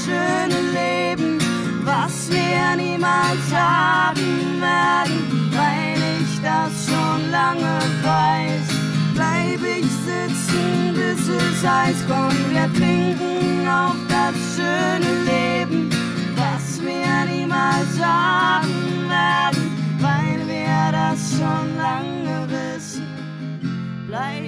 schöne 0.09 0.61
Leben, 0.79 1.37
was 1.83 2.29
wir 2.29 2.75
niemals 2.75 3.47
haben 3.53 4.59
werden, 4.59 5.19
weil 5.51 6.01
ich 6.21 6.33
das 6.41 6.71
schon 6.87 7.31
lange 7.31 7.79
weiß. 8.03 8.67
Bleib 9.13 9.61
ich 9.77 9.89
sitzen, 10.09 10.93
bis 10.93 11.27
es 11.27 11.67
heiß 11.67 12.07
kommt, 12.07 12.39
wir 12.53 12.67
trinken 12.73 13.67
auf 13.67 13.97
das 14.07 14.35
schöne 14.55 15.11
Leben, 15.31 15.89
was 16.35 16.81
wir 16.81 17.17
niemals 17.31 17.93
haben 18.01 19.09
werden, 19.09 19.63
weil 19.99 20.39
wir 20.47 20.91
das 20.91 21.19
schon 21.37 21.67
lange 21.77 22.47
wissen. 22.49 23.07
Bleib 24.07 24.38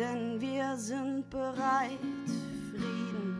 denn, 0.00 0.40
wir 0.40 0.76
sind 0.76 1.28
bereit? 1.28 2.26
Frieden 2.70 3.36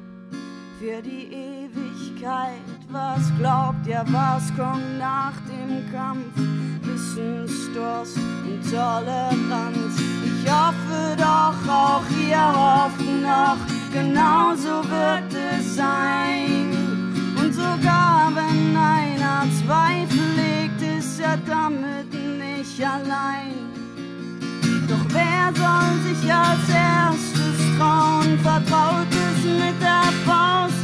für 0.78 1.00
die 1.00 1.26
Ewigkeit. 1.32 2.68
Was 2.90 3.32
glaubt 3.38 3.86
ihr, 3.86 4.04
was 4.08 4.54
kommt 4.56 4.98
nach 4.98 5.32
dem 5.48 5.90
Kampf? 5.90 6.36
Wissensdurst 6.82 8.18
und 8.18 8.62
Toleranz. 8.70 9.94
Ich 10.28 10.50
hoffe 10.50 11.16
doch, 11.16 11.58
auch 11.72 12.08
ihr 12.28 12.46
hofft 12.62 13.08
noch, 13.22 13.60
genauso 13.92 14.82
wird 14.90 15.32
es 15.32 15.76
sein. 15.76 16.76
Und 17.40 17.54
sogar 17.54 18.32
wenn 18.34 18.76
einer 18.76 19.46
Zweifel 19.64 20.26
legt, 20.36 20.82
ist 20.98 21.20
er 21.20 21.38
damit 21.46 22.12
nicht 22.12 22.84
allein. 22.84 23.69
Wer 25.12 25.52
soll 25.54 26.14
sich 26.14 26.32
als 26.32 26.68
erstes 26.68 27.76
trauen, 27.76 28.38
vertraut 28.38 29.08
es 29.10 29.44
mit 29.44 29.80
der 29.82 30.04
Faust 30.24 30.79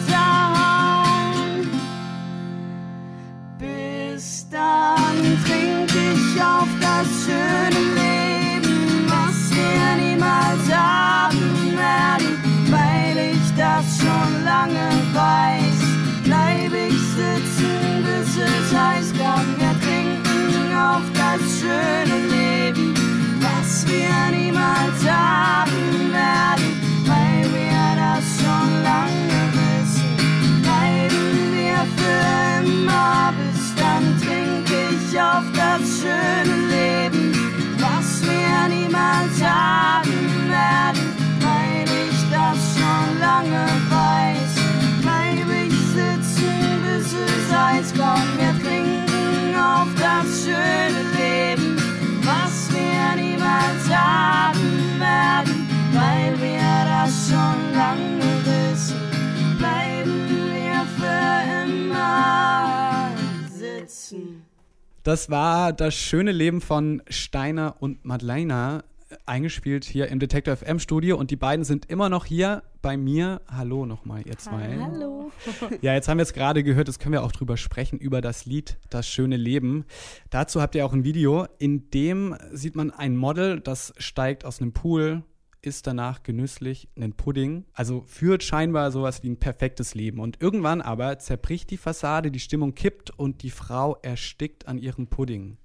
Das 65.07 65.31
war 65.31 65.73
das 65.73 65.95
schöne 65.95 66.33
Leben 66.33 66.61
von 66.61 67.01
Steiner 67.09 67.77
und 67.79 68.05
Madeleine, 68.05 68.83
äh, 69.09 69.15
eingespielt 69.25 69.85
hier 69.85 70.09
im 70.09 70.19
Detector 70.19 70.57
FM 70.57 70.81
Studio 70.81 71.17
und 71.17 71.31
die 71.31 71.37
beiden 71.37 71.65
sind 71.65 71.89
immer 71.89 72.09
noch 72.09 72.25
hier 72.25 72.65
bei 72.83 72.97
mir. 72.97 73.41
Hallo 73.47 73.87
nochmal, 73.87 74.27
ihr 74.27 74.37
zwei. 74.37 74.77
Hallo. 74.81 75.31
Ja, 75.81 75.95
jetzt 75.95 76.09
haben 76.09 76.19
wir 76.19 76.25
es 76.25 76.33
gerade 76.33 76.65
gehört, 76.65 76.89
jetzt 76.89 76.99
können 76.99 77.13
wir 77.13 77.23
auch 77.23 77.31
drüber 77.31 77.57
sprechen, 77.57 78.01
über 78.01 78.21
das 78.21 78.47
Lied 78.47 78.79
Das 78.91 79.07
schöne 79.07 79.37
Leben. 79.37 79.85
Dazu 80.31 80.61
habt 80.61 80.75
ihr 80.75 80.85
auch 80.85 80.93
ein 80.93 81.05
Video, 81.05 81.47
in 81.59 81.89
dem 81.91 82.35
sieht 82.51 82.75
man 82.75 82.91
ein 82.91 83.17
Model, 83.17 83.61
das 83.61 83.95
steigt 83.99 84.45
aus 84.45 84.61
einem 84.61 84.73
Pool, 84.73 85.23
isst 85.67 85.87
danach 85.87 86.23
genüsslich 86.23 86.89
einen 86.97 87.13
Pudding. 87.13 87.65
Also 87.73 88.05
führt 88.07 88.45
scheinbar 88.45 88.93
sowas 88.93 89.23
wie 89.23 89.29
ein 89.29 89.39
perfektes 89.39 89.95
Leben. 89.95 90.21
Und 90.21 90.41
irgendwann 90.41 90.81
aber 90.81 91.19
zerbricht 91.19 91.71
die 91.71 91.77
Fassade, 91.77 92.31
die 92.31 92.41
Stimmung 92.41 92.75
kippt 92.75 93.11
und 93.11 93.43
die 93.43 93.51
Frau 93.51 93.97
erstickt 94.03 94.69
an 94.69 94.79
ihrem 94.79 95.09
Pudding. 95.09 95.59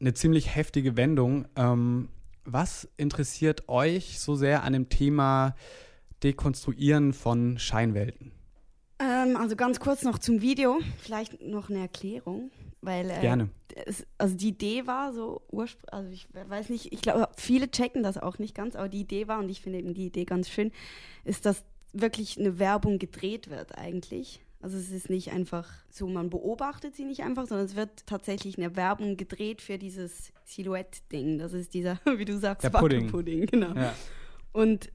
Eine 0.00 0.14
ziemlich 0.14 0.54
heftige 0.54 0.96
Wendung. 0.96 1.46
Ähm, 1.56 2.08
was 2.44 2.88
interessiert 2.96 3.68
euch 3.68 4.20
so 4.20 4.36
sehr 4.36 4.62
an 4.62 4.72
dem 4.72 4.88
Thema 4.88 5.54
Dekonstruieren 6.22 7.12
von 7.12 7.58
Scheinwelten? 7.58 8.32
Ähm, 9.00 9.36
also 9.36 9.56
ganz 9.56 9.80
kurz 9.80 10.02
noch 10.02 10.18
zum 10.18 10.42
Video, 10.42 10.78
vielleicht 10.98 11.42
noch 11.42 11.70
eine 11.70 11.80
Erklärung, 11.80 12.50
weil 12.82 13.10
äh, 13.10 13.20
Gerne. 13.20 13.50
Es, 13.86 14.06
also 14.18 14.36
die 14.36 14.48
Idee 14.48 14.86
war 14.86 15.12
so 15.12 15.42
ursprünglich, 15.50 15.92
also 15.92 16.10
ich 16.10 16.28
weiß 16.32 16.68
nicht, 16.70 16.92
ich 16.92 17.02
glaube, 17.02 17.28
viele 17.36 17.70
checken 17.70 18.02
das 18.02 18.18
auch 18.18 18.38
nicht 18.38 18.54
ganz, 18.54 18.74
aber 18.76 18.88
die 18.88 19.00
Idee 19.00 19.28
war, 19.28 19.38
und 19.38 19.48
ich 19.48 19.60
finde 19.60 19.78
eben 19.78 19.94
die 19.94 20.06
Idee 20.06 20.24
ganz 20.24 20.48
schön, 20.48 20.72
ist, 21.24 21.46
dass 21.46 21.64
wirklich 21.92 22.38
eine 22.38 22.58
Werbung 22.58 22.98
gedreht 22.98 23.50
wird 23.50 23.76
eigentlich. 23.76 24.40
Also 24.62 24.76
es 24.76 24.90
ist 24.90 25.08
nicht 25.08 25.32
einfach 25.32 25.66
so, 25.88 26.06
man 26.06 26.28
beobachtet 26.28 26.94
sie 26.94 27.04
nicht 27.04 27.22
einfach, 27.22 27.46
sondern 27.46 27.66
es 27.66 27.76
wird 27.76 28.06
tatsächlich 28.06 28.58
eine 28.58 28.76
Werbung 28.76 29.16
gedreht 29.16 29.62
für 29.62 29.78
dieses 29.78 30.32
Silhouette-Ding. 30.44 31.38
Das 31.38 31.52
ist 31.52 31.72
dieser, 31.72 31.98
wie 32.16 32.26
du 32.26 32.38
sagst, 32.38 32.64
Der 32.64 32.70
Pudding. 32.70 33.04
Wackelpudding, 33.04 33.46
genau. 33.46 33.74
Ja. 33.74 33.94
Und 34.52 34.90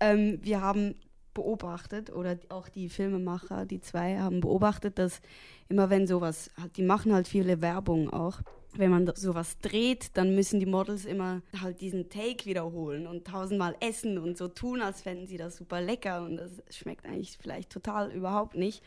ähm, 0.00 0.38
wir 0.42 0.60
haben 0.60 0.94
beobachtet, 1.38 2.10
oder 2.12 2.38
auch 2.48 2.68
die 2.68 2.88
Filmemacher, 2.88 3.64
die 3.64 3.80
zwei, 3.80 4.18
haben 4.18 4.40
beobachtet, 4.40 4.98
dass 4.98 5.20
immer 5.68 5.88
wenn 5.90 6.06
sowas, 6.06 6.50
die 6.76 6.82
machen 6.82 7.12
halt 7.12 7.28
viele 7.28 7.62
Werbung 7.62 8.10
auch. 8.10 8.40
Wenn 8.74 8.90
man 8.90 9.10
sowas 9.16 9.58
dreht, 9.60 10.16
dann 10.16 10.34
müssen 10.34 10.60
die 10.60 10.66
Models 10.66 11.04
immer 11.04 11.40
halt 11.60 11.80
diesen 11.80 12.10
Take 12.10 12.44
wiederholen 12.44 13.06
und 13.06 13.26
tausendmal 13.26 13.74
essen 13.80 14.18
und 14.18 14.36
so 14.36 14.48
tun, 14.48 14.82
als 14.82 15.00
fänden 15.00 15.26
sie 15.26 15.38
das 15.38 15.56
super 15.56 15.80
lecker 15.80 16.22
und 16.22 16.36
das 16.36 16.50
schmeckt 16.70 17.06
eigentlich 17.06 17.38
vielleicht 17.40 17.70
total 17.70 18.12
überhaupt 18.12 18.56
nicht. 18.56 18.82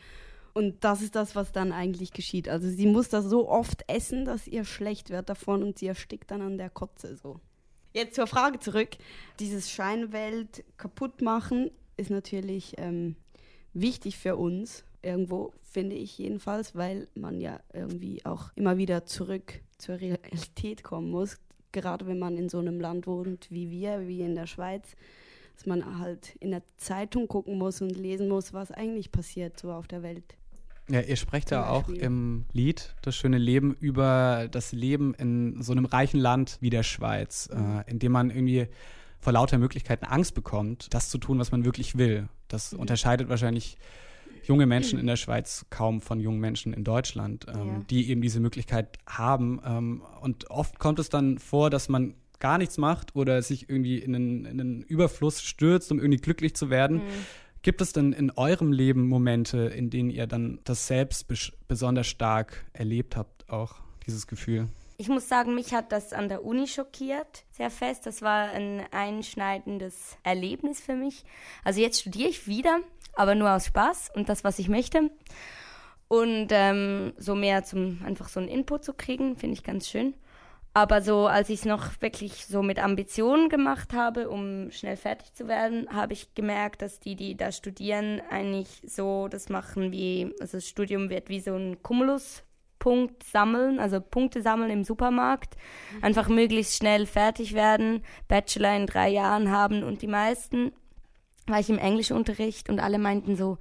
Und 0.54 0.84
das 0.84 1.00
ist 1.02 1.16
das, 1.16 1.34
was 1.34 1.52
dann 1.52 1.72
eigentlich 1.72 2.12
geschieht. 2.12 2.48
Also 2.48 2.68
sie 2.68 2.86
muss 2.86 3.08
das 3.08 3.24
so 3.24 3.48
oft 3.48 3.84
essen, 3.88 4.24
dass 4.24 4.46
ihr 4.46 4.64
schlecht 4.64 5.10
wird 5.10 5.28
davon 5.28 5.62
und 5.62 5.78
sie 5.78 5.86
erstickt 5.86 6.30
dann 6.30 6.42
an 6.42 6.58
der 6.58 6.70
Kotze 6.70 7.16
so. 7.16 7.40
Jetzt 7.94 8.14
zur 8.14 8.26
Frage 8.26 8.58
zurück. 8.58 8.90
Dieses 9.38 9.70
Scheinwelt 9.70 10.64
kaputt 10.78 11.20
machen 11.20 11.70
ist 11.96 12.10
natürlich 12.10 12.74
ähm, 12.78 13.16
wichtig 13.74 14.18
für 14.18 14.36
uns, 14.36 14.84
irgendwo, 15.02 15.52
finde 15.62 15.96
ich 15.96 16.18
jedenfalls, 16.18 16.74
weil 16.74 17.08
man 17.14 17.40
ja 17.40 17.60
irgendwie 17.72 18.24
auch 18.24 18.50
immer 18.54 18.76
wieder 18.76 19.04
zurück 19.04 19.60
zur 19.78 20.00
Realität 20.00 20.82
kommen 20.82 21.10
muss. 21.10 21.38
Gerade 21.72 22.06
wenn 22.06 22.18
man 22.18 22.36
in 22.36 22.48
so 22.48 22.58
einem 22.58 22.80
Land 22.80 23.06
wohnt 23.06 23.50
wie 23.50 23.70
wir, 23.70 24.06
wie 24.06 24.20
in 24.20 24.34
der 24.34 24.46
Schweiz, 24.46 24.94
dass 25.54 25.66
man 25.66 25.98
halt 25.98 26.36
in 26.36 26.50
der 26.50 26.62
Zeitung 26.76 27.28
gucken 27.28 27.58
muss 27.58 27.80
und 27.80 27.96
lesen 27.96 28.28
muss, 28.28 28.52
was 28.52 28.70
eigentlich 28.70 29.10
passiert 29.10 29.58
so 29.58 29.72
auf 29.72 29.86
der 29.86 30.02
Welt. 30.02 30.36
Ja, 30.88 31.00
ihr 31.00 31.16
sprecht 31.16 31.50
ja 31.52 31.68
auch 31.68 31.88
im 31.88 32.44
Lied 32.52 32.94
Das 33.02 33.14
schöne 33.14 33.38
Leben 33.38 33.74
über 33.74 34.48
das 34.50 34.72
Leben 34.72 35.14
in 35.14 35.62
so 35.62 35.72
einem 35.72 35.84
reichen 35.84 36.18
Land 36.18 36.58
wie 36.60 36.70
der 36.70 36.82
Schweiz, 36.82 37.48
äh, 37.52 37.90
in 37.90 37.98
dem 37.98 38.12
man 38.12 38.30
irgendwie 38.30 38.66
vor 39.22 39.32
lauter 39.32 39.56
Möglichkeiten 39.56 40.04
Angst 40.04 40.34
bekommt, 40.34 40.92
das 40.92 41.08
zu 41.08 41.16
tun, 41.16 41.38
was 41.38 41.52
man 41.52 41.64
wirklich 41.64 41.96
will. 41.96 42.28
Das 42.48 42.74
unterscheidet 42.74 43.28
wahrscheinlich 43.28 43.78
junge 44.44 44.66
Menschen 44.66 44.98
in 44.98 45.06
der 45.06 45.14
Schweiz 45.14 45.64
kaum 45.70 46.00
von 46.00 46.18
jungen 46.18 46.40
Menschen 46.40 46.72
in 46.74 46.82
Deutschland, 46.82 47.46
ähm, 47.48 47.54
Ja. 47.54 47.84
die 47.88 48.10
eben 48.10 48.20
diese 48.20 48.40
Möglichkeit 48.40 48.98
haben. 49.06 49.60
Ähm, 49.64 50.02
und 50.20 50.50
oft 50.50 50.80
kommt 50.80 50.98
es 50.98 51.08
dann 51.08 51.38
vor, 51.38 51.70
dass 51.70 51.88
man 51.88 52.14
gar 52.40 52.58
nichts 52.58 52.76
macht 52.78 53.14
oder 53.14 53.40
sich 53.42 53.68
irgendwie 53.70 53.98
in 53.98 54.16
einen, 54.16 54.44
in 54.44 54.60
einen 54.60 54.82
Überfluss 54.82 55.40
stürzt, 55.40 55.92
um 55.92 56.00
irgendwie 56.00 56.20
glücklich 56.20 56.56
zu 56.56 56.70
werden. 56.70 56.96
Mhm. 56.96 57.02
Gibt 57.62 57.80
es 57.80 57.92
denn 57.92 58.12
in 58.12 58.32
eurem 58.32 58.72
Leben 58.72 59.06
Momente, 59.06 59.58
in 59.58 59.88
denen 59.88 60.10
ihr 60.10 60.26
dann 60.26 60.58
das 60.64 60.88
selbst 60.88 61.28
besonders 61.68 62.08
stark 62.08 62.64
erlebt 62.72 63.16
habt, 63.16 63.48
auch 63.48 63.76
dieses 64.04 64.26
Gefühl? 64.26 64.66
Ich 65.02 65.08
muss 65.08 65.28
sagen, 65.28 65.56
mich 65.56 65.74
hat 65.74 65.90
das 65.90 66.12
an 66.12 66.28
der 66.28 66.44
Uni 66.44 66.68
schockiert, 66.68 67.42
sehr 67.50 67.70
fest. 67.70 68.06
Das 68.06 68.22
war 68.22 68.50
ein 68.50 68.84
einschneidendes 68.92 70.16
Erlebnis 70.22 70.80
für 70.80 70.94
mich. 70.94 71.24
Also 71.64 71.80
jetzt 71.80 72.02
studiere 72.02 72.28
ich 72.28 72.46
wieder, 72.46 72.78
aber 73.14 73.34
nur 73.34 73.50
aus 73.50 73.66
Spaß 73.66 74.12
und 74.14 74.28
das, 74.28 74.44
was 74.44 74.60
ich 74.60 74.68
möchte. 74.68 75.10
Und 76.06 76.50
ähm, 76.50 77.14
so 77.16 77.34
mehr 77.34 77.64
zum 77.64 78.00
einfach 78.04 78.28
so 78.28 78.38
einen 78.38 78.48
Input 78.48 78.84
zu 78.84 78.94
kriegen, 78.94 79.36
finde 79.36 79.54
ich 79.54 79.64
ganz 79.64 79.88
schön. 79.88 80.14
Aber 80.72 81.02
so, 81.02 81.26
als 81.26 81.48
ich 81.48 81.58
es 81.58 81.64
noch 81.64 82.00
wirklich 82.00 82.46
so 82.46 82.62
mit 82.62 82.78
Ambitionen 82.78 83.48
gemacht 83.48 83.94
habe, 83.94 84.30
um 84.30 84.70
schnell 84.70 84.96
fertig 84.96 85.32
zu 85.34 85.48
werden, 85.48 85.88
habe 85.92 86.12
ich 86.12 86.32
gemerkt, 86.36 86.80
dass 86.80 87.00
die, 87.00 87.16
die 87.16 87.36
da 87.36 87.50
studieren, 87.50 88.22
eigentlich 88.30 88.80
so 88.86 89.26
das 89.26 89.48
machen 89.48 89.90
wie, 89.90 90.32
also 90.38 90.58
das 90.58 90.68
Studium 90.68 91.10
wird 91.10 91.28
wie 91.28 91.40
so 91.40 91.56
ein 91.56 91.82
Cumulus-Punkt 92.82 93.22
sammeln, 93.22 93.78
also 93.78 94.00
Punkte 94.00 94.42
sammeln 94.42 94.70
im 94.70 94.84
Supermarkt. 94.84 95.56
Mhm. 95.96 96.04
Einfach 96.04 96.28
möglichst 96.28 96.76
schnell 96.76 97.06
fertig 97.06 97.54
werden, 97.54 98.02
Bachelor 98.28 98.76
in 98.76 98.86
drei 98.86 99.08
Jahren 99.08 99.50
haben 99.50 99.82
und 99.84 100.02
die 100.02 100.08
meisten 100.08 100.72
war 101.46 101.60
ich 101.60 101.70
im 101.70 101.78
Englischunterricht 101.78 102.68
und 102.68 102.80
alle 102.80 102.98
meinten 102.98 103.36
so, 103.36 103.58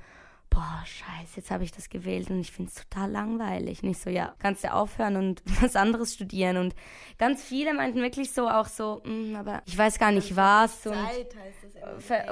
boah, 0.52 0.84
scheiße, 0.86 1.38
jetzt 1.38 1.50
habe 1.50 1.64
ich 1.64 1.72
das 1.72 1.90
gewählt 1.90 2.30
und 2.30 2.42
ich 2.42 2.52
finde 2.52 2.72
es 2.76 2.84
total 2.84 3.10
langweilig. 3.10 3.82
Nicht 3.82 4.02
so, 4.02 4.10
ja, 4.10 4.36
kannst 4.40 4.64
du 4.64 4.72
aufhören 4.72 5.16
und 5.16 5.42
was 5.62 5.76
anderes 5.76 6.14
studieren. 6.14 6.58
Und 6.58 6.76
ganz 7.18 7.42
viele 7.42 7.74
meinten 7.74 8.02
wirklich 8.02 8.32
so 8.34 8.48
auch 8.48 8.68
so, 8.68 9.02
mm, 9.04 9.36
aber 9.36 9.64
ich 9.66 9.78
weiß 9.78 9.98
gar 9.98 10.12
nicht 10.12 10.36
was. 10.36 10.82
Zeit 10.82 11.36
heißt 11.36 11.62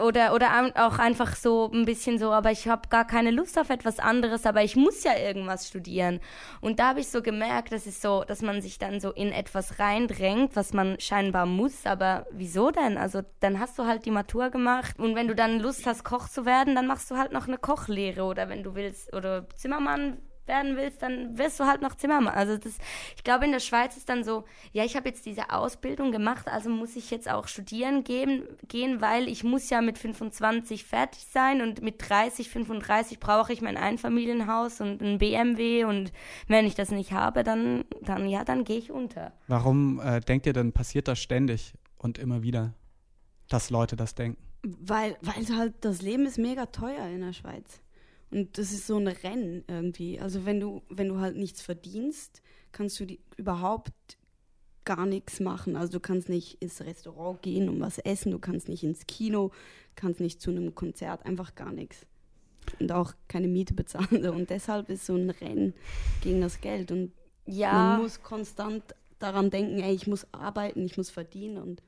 oder, 0.01 0.33
oder 0.35 0.71
auch 0.75 0.99
einfach 0.99 1.35
so 1.35 1.71
ein 1.73 1.85
bisschen 1.85 2.19
so, 2.19 2.31
aber 2.31 2.51
ich 2.51 2.67
habe 2.67 2.89
gar 2.89 3.07
keine 3.07 3.31
Lust 3.31 3.57
auf 3.57 3.69
etwas 3.69 3.99
anderes, 3.99 4.45
aber 4.45 4.63
ich 4.63 4.75
muss 4.75 5.03
ja 5.03 5.17
irgendwas 5.17 5.67
studieren. 5.67 6.19
Und 6.61 6.79
da 6.79 6.89
habe 6.89 6.99
ich 6.99 7.07
so 7.07 7.21
gemerkt, 7.21 7.71
dass 7.71 7.85
es 7.85 8.01
so, 8.01 8.23
dass 8.25 8.41
man 8.41 8.61
sich 8.61 8.77
dann 8.77 8.99
so 8.99 9.11
in 9.11 9.31
etwas 9.31 9.79
reindrängt, 9.79 10.55
was 10.55 10.73
man 10.73 10.99
scheinbar 10.99 11.45
muss, 11.45 11.85
aber 11.85 12.27
wieso 12.31 12.69
denn? 12.69 12.97
Also 12.97 13.21
dann 13.39 13.59
hast 13.59 13.79
du 13.79 13.85
halt 13.85 14.05
die 14.05 14.11
Matur 14.11 14.49
gemacht 14.49 14.99
und 14.99 15.15
wenn 15.15 15.27
du 15.27 15.35
dann 15.35 15.59
Lust 15.59 15.85
hast, 15.85 16.03
Koch 16.03 16.27
zu 16.27 16.45
werden, 16.45 16.75
dann 16.75 16.85
machst 16.85 17.09
du 17.09 17.17
halt 17.17 17.31
noch 17.31 17.47
eine 17.47 17.57
Kochlehre 17.57 18.08
oder 18.17 18.49
wenn 18.49 18.63
du 18.63 18.75
willst, 18.75 19.13
oder 19.13 19.47
Zimmermann 19.55 20.17
werden 20.49 20.75
willst, 20.75 21.01
dann 21.01 21.37
wirst 21.37 21.57
du 21.61 21.65
halt 21.65 21.81
noch 21.81 21.95
Zimmermann. 21.95 22.33
Also 22.33 22.57
das, 22.57 22.77
ich 23.15 23.23
glaube, 23.23 23.45
in 23.45 23.53
der 23.53 23.61
Schweiz 23.61 23.95
ist 23.95 24.09
dann 24.09 24.25
so, 24.25 24.43
ja, 24.73 24.83
ich 24.83 24.97
habe 24.97 25.07
jetzt 25.07 25.25
diese 25.25 25.51
Ausbildung 25.51 26.11
gemacht, 26.11 26.49
also 26.49 26.69
muss 26.69 26.97
ich 26.97 27.09
jetzt 27.09 27.31
auch 27.31 27.47
studieren 27.47 28.03
gehen, 28.03 28.43
gehen, 28.67 28.99
weil 28.99 29.29
ich 29.29 29.45
muss 29.45 29.69
ja 29.69 29.79
mit 29.79 29.97
25 29.97 30.83
fertig 30.83 31.25
sein 31.31 31.61
und 31.61 31.81
mit 31.81 32.09
30, 32.09 32.49
35 32.49 33.19
brauche 33.21 33.53
ich 33.53 33.61
mein 33.61 33.77
Einfamilienhaus 33.77 34.81
und 34.81 35.01
ein 35.01 35.19
BMW 35.19 35.85
und 35.85 36.11
wenn 36.47 36.65
ich 36.65 36.75
das 36.75 36.91
nicht 36.91 37.13
habe, 37.13 37.43
dann, 37.43 37.85
dann 38.01 38.27
ja, 38.27 38.43
dann 38.43 38.65
gehe 38.65 38.79
ich 38.79 38.91
unter. 38.91 39.31
Warum 39.47 40.01
äh, 40.01 40.19
denkt 40.19 40.45
ihr 40.47 40.53
denn, 40.53 40.73
passiert 40.73 41.07
das 41.07 41.19
ständig 41.19 41.73
und 41.97 42.17
immer 42.17 42.41
wieder, 42.41 42.73
dass 43.47 43.69
Leute 43.69 43.95
das 43.95 44.15
denken? 44.15 44.41
Weil, 44.63 45.15
weil 45.21 45.57
halt 45.57 45.75
das 45.81 46.01
Leben 46.01 46.25
ist 46.25 46.37
mega 46.37 46.65
teuer 46.65 47.05
in 47.05 47.21
der 47.21 47.31
Schweiz. 47.31 47.81
Und 48.31 48.57
das 48.57 48.71
ist 48.71 48.87
so 48.87 48.97
ein 48.97 49.07
Rennen 49.07 49.63
irgendwie. 49.67 50.19
Also 50.19 50.45
wenn 50.45 50.59
du, 50.59 50.83
wenn 50.89 51.07
du 51.07 51.19
halt 51.19 51.35
nichts 51.35 51.61
verdienst, 51.61 52.41
kannst 52.71 52.99
du 52.99 53.05
die, 53.05 53.19
überhaupt 53.37 54.17
gar 54.85 55.05
nichts 55.05 55.39
machen. 55.39 55.75
Also 55.75 55.93
du 55.93 55.99
kannst 55.99 56.29
nicht 56.29 56.61
ins 56.61 56.81
Restaurant 56.81 57.41
gehen 57.41 57.69
und 57.69 57.79
was 57.79 57.97
essen, 57.99 58.31
du 58.31 58.39
kannst 58.39 58.69
nicht 58.69 58.83
ins 58.83 59.07
Kino, 59.07 59.51
kannst 59.95 60.19
nicht 60.19 60.41
zu 60.41 60.51
einem 60.51 60.75
Konzert, 60.75 61.25
einfach 61.25 61.55
gar 61.55 61.71
nichts. 61.71 62.05
Und 62.79 62.91
auch 62.91 63.13
keine 63.27 63.47
Miete 63.47 63.73
bezahlen. 63.73 64.27
Und 64.29 64.49
deshalb 64.49 64.89
ist 64.89 65.05
so 65.05 65.15
ein 65.15 65.29
Rennen 65.29 65.73
gegen 66.21 66.41
das 66.41 66.61
Geld. 66.61 66.91
Und 66.91 67.11
ja. 67.45 67.73
man 67.73 68.01
muss 68.03 68.21
konstant 68.21 68.83
daran 69.17 69.49
denken, 69.49 69.79
ey, 69.79 69.93
ich 69.93 70.07
muss 70.07 70.27
arbeiten, 70.33 70.85
ich 70.85 70.97
muss 70.97 71.09
verdienen 71.09 71.57
und 71.57 71.81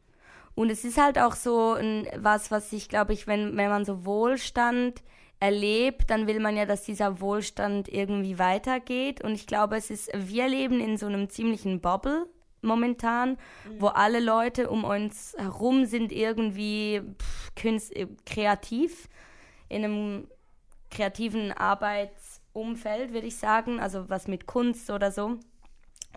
und 0.53 0.69
es 0.69 0.83
ist 0.83 0.97
halt 0.97 1.17
auch 1.17 1.35
so 1.35 1.73
ein, 1.75 2.05
was, 2.17 2.51
was 2.51 2.73
ich 2.73 2.89
glaube 2.89 3.13
ich, 3.13 3.25
wenn, 3.25 3.55
wenn 3.55 3.69
man 3.69 3.85
so 3.85 4.05
Wohlstand 4.05 5.01
erlebt, 5.41 6.09
dann 6.11 6.27
will 6.27 6.39
man 6.39 6.55
ja, 6.55 6.65
dass 6.65 6.83
dieser 6.83 7.19
Wohlstand 7.19 7.89
irgendwie 7.89 8.39
weitergeht. 8.39 9.21
Und 9.21 9.33
ich 9.33 9.47
glaube, 9.47 9.75
es 9.75 9.89
ist, 9.89 10.09
wir 10.13 10.47
leben 10.47 10.79
in 10.79 10.97
so 10.97 11.07
einem 11.07 11.29
ziemlichen 11.29 11.81
Bubble 11.81 12.27
momentan, 12.61 13.31
mhm. 13.31 13.35
wo 13.79 13.87
alle 13.87 14.19
Leute 14.19 14.69
um 14.69 14.83
uns 14.83 15.35
herum 15.37 15.85
sind 15.85 16.11
irgendwie 16.11 17.01
pff, 17.17 17.55
künst, 17.55 17.95
äh, 17.95 18.07
kreativ, 18.25 19.09
in 19.67 19.83
einem 19.83 20.27
kreativen 20.91 21.51
Arbeitsumfeld, 21.51 23.11
würde 23.13 23.27
ich 23.27 23.37
sagen, 23.37 23.79
also 23.79 24.09
was 24.09 24.27
mit 24.27 24.45
Kunst 24.45 24.91
oder 24.91 25.11
so. 25.11 25.39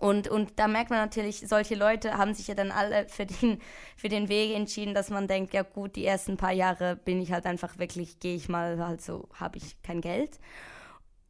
Und, 0.00 0.28
und 0.28 0.52
da 0.56 0.66
merkt 0.66 0.90
man 0.90 0.98
natürlich, 0.98 1.48
solche 1.48 1.74
Leute 1.74 2.18
haben 2.18 2.34
sich 2.34 2.48
ja 2.48 2.54
dann 2.54 2.72
alle 2.72 3.08
für 3.08 3.26
den, 3.26 3.60
für 3.96 4.08
den 4.08 4.28
Weg 4.28 4.54
entschieden, 4.54 4.94
dass 4.94 5.10
man 5.10 5.28
denkt, 5.28 5.54
ja 5.54 5.62
gut, 5.62 5.96
die 5.96 6.04
ersten 6.04 6.36
paar 6.36 6.52
Jahre 6.52 6.96
bin 6.96 7.20
ich 7.20 7.32
halt 7.32 7.46
einfach 7.46 7.78
wirklich, 7.78 8.18
gehe 8.20 8.36
ich 8.36 8.48
mal, 8.48 8.78
halt 8.78 9.02
so, 9.02 9.28
habe 9.34 9.58
ich 9.58 9.80
kein 9.82 10.00
Geld. 10.00 10.38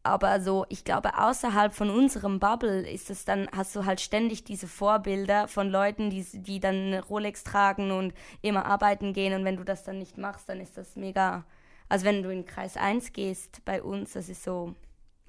Aber 0.07 0.39
so, 0.41 0.67
ich 0.69 0.85
glaube, 0.85 1.19
außerhalb 1.19 1.73
von 1.73 1.89
unserem 1.89 2.39
Bubble 2.39 2.87
ist 2.87 3.09
es 3.09 3.25
dann, 3.25 3.49
hast 3.57 3.75
du 3.75 3.87
halt 3.87 4.03
ständig 4.03 4.45
diese 4.45 4.69
Vorbilder 4.69 5.49
von 5.49 5.71
Leuten, 5.71 6.11
die, 6.11 6.23
die 6.31 6.61
dann 6.61 6.93
Rolex 6.93 7.43
tragen 7.43 7.91
und 7.91 8.13
immer 8.43 8.67
arbeiten 8.67 9.15
gehen. 9.15 9.33
Und 9.33 9.47
wenn 9.47 9.57
du 9.57 9.65
das 9.65 9.83
dann 9.83 9.99
nicht 9.99 10.19
machst, 10.19 10.47
dann 10.51 10.61
ist 10.61 10.77
das 10.77 10.95
mega. 10.97 11.47
Also 11.89 12.05
wenn 12.05 12.23
du 12.23 12.29
in 12.31 12.45
Kreis 12.45 12.77
1 12.77 13.15
gehst 13.15 13.65
bei 13.65 13.83
uns, 13.83 14.13
das 14.13 14.29
ist 14.29 14.45
so, 14.45 14.75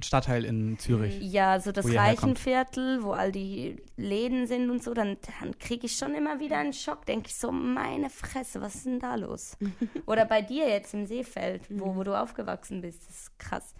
Stadtteil 0.03 0.43
in 0.43 0.77
Zürich. 0.77 1.21
Ja, 1.21 1.59
so 1.59 1.71
das 1.71 1.85
Reichenviertel, 1.93 3.01
wo 3.03 3.11
all 3.11 3.31
die 3.31 3.77
Läden 3.95 4.45
sind 4.45 4.69
und 4.69 4.83
so, 4.83 4.93
dann, 4.93 5.17
dann 5.39 5.57
kriege 5.57 5.85
ich 5.85 5.95
schon 5.95 6.13
immer 6.13 6.39
wieder 6.39 6.57
einen 6.57 6.73
Schock. 6.73 7.05
Denke 7.05 7.27
ich 7.29 7.35
so, 7.35 7.51
meine 7.51 8.09
Fresse, 8.09 8.59
was 8.59 8.75
ist 8.75 8.85
denn 8.85 8.99
da 8.99 9.15
los? 9.15 9.57
Oder 10.05 10.25
bei 10.25 10.41
dir 10.41 10.67
jetzt 10.67 10.93
im 10.93 11.05
Seefeld, 11.05 11.61
wo, 11.69 11.95
wo 11.95 12.03
du 12.03 12.19
aufgewachsen 12.19 12.81
bist. 12.81 13.07
Das 13.07 13.15
ist 13.15 13.39
krass. 13.39 13.73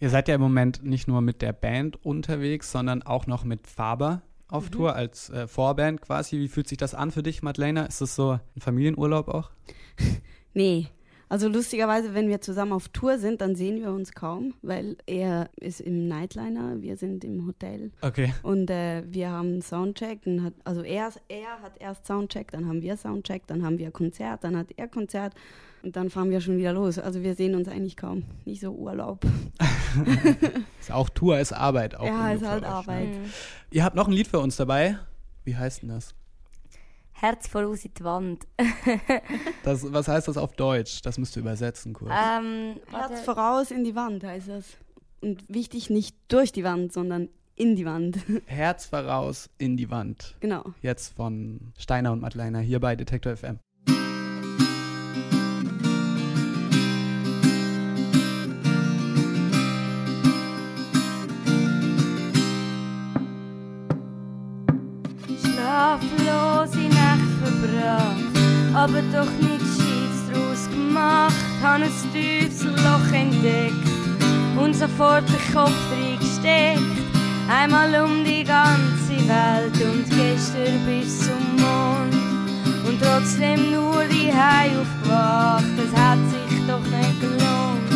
Ihr 0.00 0.10
seid 0.10 0.26
ja 0.28 0.34
im 0.34 0.40
Moment 0.40 0.82
nicht 0.82 1.06
nur 1.06 1.20
mit 1.20 1.42
der 1.42 1.52
Band 1.52 2.04
unterwegs, 2.04 2.72
sondern 2.72 3.02
auch 3.02 3.26
noch 3.26 3.44
mit 3.44 3.66
Faber 3.68 4.22
auf 4.48 4.66
mhm. 4.66 4.72
Tour 4.72 4.96
als 4.96 5.30
äh, 5.30 5.46
Vorband 5.46 6.00
quasi. 6.00 6.38
Wie 6.38 6.48
fühlt 6.48 6.68
sich 6.68 6.78
das 6.78 6.94
an 6.94 7.10
für 7.10 7.22
dich, 7.22 7.42
Madeleine? 7.42 7.86
Ist 7.86 8.00
das 8.00 8.16
so 8.16 8.32
ein 8.32 8.60
Familienurlaub 8.60 9.28
auch? 9.28 9.50
nee, 10.54 10.88
also 11.28 11.48
lustigerweise, 11.48 12.14
wenn 12.14 12.28
wir 12.28 12.40
zusammen 12.40 12.72
auf 12.72 12.88
Tour 12.88 13.18
sind, 13.18 13.40
dann 13.40 13.56
sehen 13.56 13.80
wir 13.80 13.90
uns 13.90 14.12
kaum, 14.12 14.54
weil 14.62 14.96
er 15.06 15.50
ist 15.56 15.80
im 15.80 16.06
Nightliner, 16.06 16.80
wir 16.82 16.96
sind 16.96 17.24
im 17.24 17.46
Hotel. 17.46 17.90
Okay. 18.00 18.32
Und 18.42 18.70
äh, 18.70 19.02
wir 19.06 19.30
haben 19.30 19.60
Soundcheck. 19.60 20.20
Hat, 20.42 20.54
also 20.64 20.82
er, 20.82 21.10
er 21.28 21.62
hat 21.62 21.80
erst 21.80 22.06
Soundcheck, 22.06 22.52
dann 22.52 22.68
haben 22.68 22.80
wir 22.80 22.96
Soundcheck, 22.96 23.46
dann 23.48 23.64
haben 23.64 23.78
wir 23.78 23.90
Konzert, 23.90 24.44
dann 24.44 24.56
hat 24.56 24.68
er 24.76 24.86
Konzert 24.86 25.34
und 25.82 25.96
dann 25.96 26.10
fahren 26.10 26.30
wir 26.30 26.40
schon 26.40 26.58
wieder 26.58 26.72
los. 26.72 26.98
Also 26.98 27.22
wir 27.22 27.34
sehen 27.34 27.54
uns 27.54 27.68
eigentlich 27.68 27.96
kaum. 27.96 28.24
Nicht 28.44 28.60
so 28.60 28.70
Urlaub. 28.70 29.24
ist 30.80 30.92
auch 30.92 31.08
Tour, 31.08 31.40
ist 31.40 31.52
Arbeit. 31.52 31.96
Auch 31.96 32.06
ja, 32.06 32.32
ist 32.32 32.46
halt 32.46 32.64
Arbeit. 32.64 33.08
Mhm. 33.08 33.30
Ihr 33.72 33.84
habt 33.84 33.96
noch 33.96 34.06
ein 34.06 34.12
Lied 34.12 34.28
für 34.28 34.38
uns 34.38 34.56
dabei. 34.56 34.98
Wie 35.44 35.56
heißt 35.56 35.82
denn 35.82 35.88
das? 35.88 36.14
Herz 37.18 37.48
voraus 37.48 37.84
in 37.84 37.94
die 37.94 38.04
Wand. 38.04 38.46
das, 39.64 39.90
was 39.90 40.06
heißt 40.06 40.28
das 40.28 40.36
auf 40.36 40.52
Deutsch? 40.52 41.00
Das 41.02 41.16
müsst 41.16 41.34
ihr 41.36 41.40
übersetzen 41.40 41.94
kurz. 41.94 42.12
Ähm, 42.12 42.76
Herz 42.90 43.22
voraus 43.22 43.70
in 43.70 43.84
die 43.84 43.94
Wand 43.94 44.22
heißt 44.22 44.48
das. 44.48 44.76
Und 45.22 45.42
wichtig 45.48 45.88
nicht 45.88 46.14
durch 46.28 46.52
die 46.52 46.62
Wand, 46.62 46.92
sondern 46.92 47.30
in 47.54 47.74
die 47.74 47.86
Wand. 47.86 48.18
Herz 48.46 48.84
voraus 48.84 49.48
in 49.56 49.78
die 49.78 49.90
Wand. 49.90 50.36
Genau. 50.40 50.62
Jetzt 50.82 51.16
von 51.16 51.72
Steiner 51.78 52.12
und 52.12 52.20
Madleiner 52.20 52.60
hier 52.60 52.80
bei 52.80 52.94
Detektor 52.96 53.34
FM. 53.34 53.58
Verbracht, 67.86 68.74
aber 68.74 69.02
doch 69.12 69.30
nichts 69.40 69.76
Gescheites 69.76 70.20
draus 70.30 70.70
gemacht. 70.70 71.34
Habe 71.62 71.84
ein 71.84 72.12
tiefes 72.12 72.64
Loch 72.64 73.12
entdeckt 73.12 73.74
und 74.56 74.74
sofort 74.74 75.24
den 75.28 75.54
Kopf 75.54 75.72
reingesteckt. 75.92 76.80
Einmal 77.48 77.94
um 78.02 78.24
die 78.24 78.44
ganze 78.44 79.16
Welt 79.28 79.74
und 79.74 80.04
gestern 80.10 80.80
bis 80.86 81.20
zum 81.20 81.56
Mond. 81.56 82.14
Und 82.88 83.00
trotzdem 83.00 83.70
nur 83.70 84.04
die 84.04 84.32
Hei 84.32 84.70
aufgewacht, 84.80 85.64
es 85.78 86.00
hat 86.00 86.18
sich 86.30 86.66
doch 86.66 86.80
nicht 86.80 87.20
gelohnt. 87.20 87.90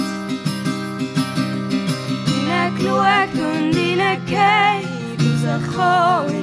Hineingeschaut 2.26 3.34
und 3.34 3.74
hineingeht, 3.74 4.80
rauskommen 5.76 6.39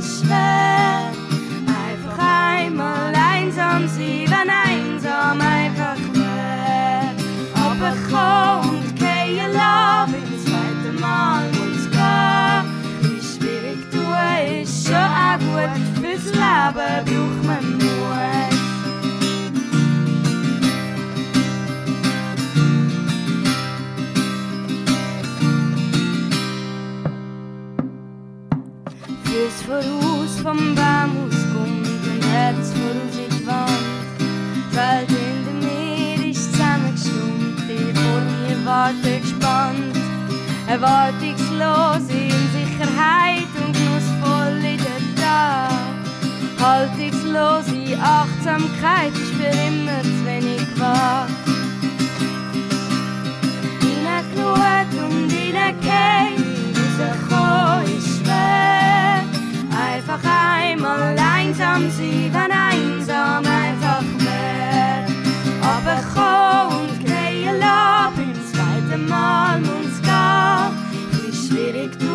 Leben 16.58 17.06
braucht 17.06 17.44
man 17.46 17.78
Mut. 17.78 17.88
Fürs 29.24 29.62
voraus 29.68 30.40
vom 30.42 30.76
Baum 30.76 31.30
kommt 31.54 31.88
ein 32.12 32.24
Herz 32.32 32.72
voraus 32.74 33.16
in 33.18 33.30
die 33.38 33.46
Wand. 33.46 33.70
Fällt 34.72 35.10
hinter 35.10 35.56
mir, 35.62 36.32
ist 36.32 36.52
zusammengestummt, 36.54 37.60
die 37.70 37.94
vor 37.94 38.22
mir 38.22 38.66
wartet 38.66 39.22
gespannt. 39.22 39.96
Erwartungs 40.68 41.47
Achtsamkeit 48.02 49.12
ist 49.14 49.34
für 49.34 49.48
immer 49.48 50.02
zu 50.04 50.26
wenig 50.26 50.62
wach. 50.80 51.28
Hineingeschaut 53.82 54.92
und 55.04 55.32
hineingehen, 55.32 56.76
rauskommen 57.00 57.98
ist 57.98 58.20
schwer. 58.20 59.24
Einfach 59.76 60.20
einmal 60.24 61.16
einsam 61.18 61.90
sein, 61.90 62.32
wenn 62.32 62.52
einsam 62.52 63.44
einfach 63.46 64.04
wär. 64.20 65.08
Aber 65.62 65.98
komm 66.14 66.82
und 66.82 67.00
gehen 67.06 67.60
lassen, 67.60 68.14
beim 68.16 68.34
zweiten 68.52 69.08
Mal 69.08 69.60
muss 69.60 70.02
gehen. 70.02 70.72
Wie 71.12 71.36
schwierig 71.36 71.98
du 71.98 72.06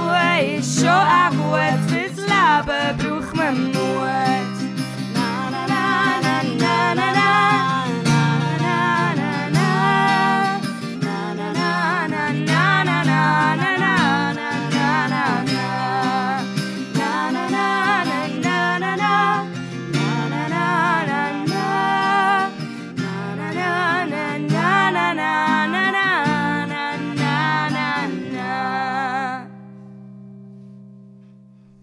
ist 0.57 0.81
schon 0.81 0.89
auch 0.91 1.31
gut, 1.31 1.81
fürs 1.89 2.17
Leben 2.17 2.99
braucht 2.99 3.37
man 3.37 3.65
Mut. 3.73 3.82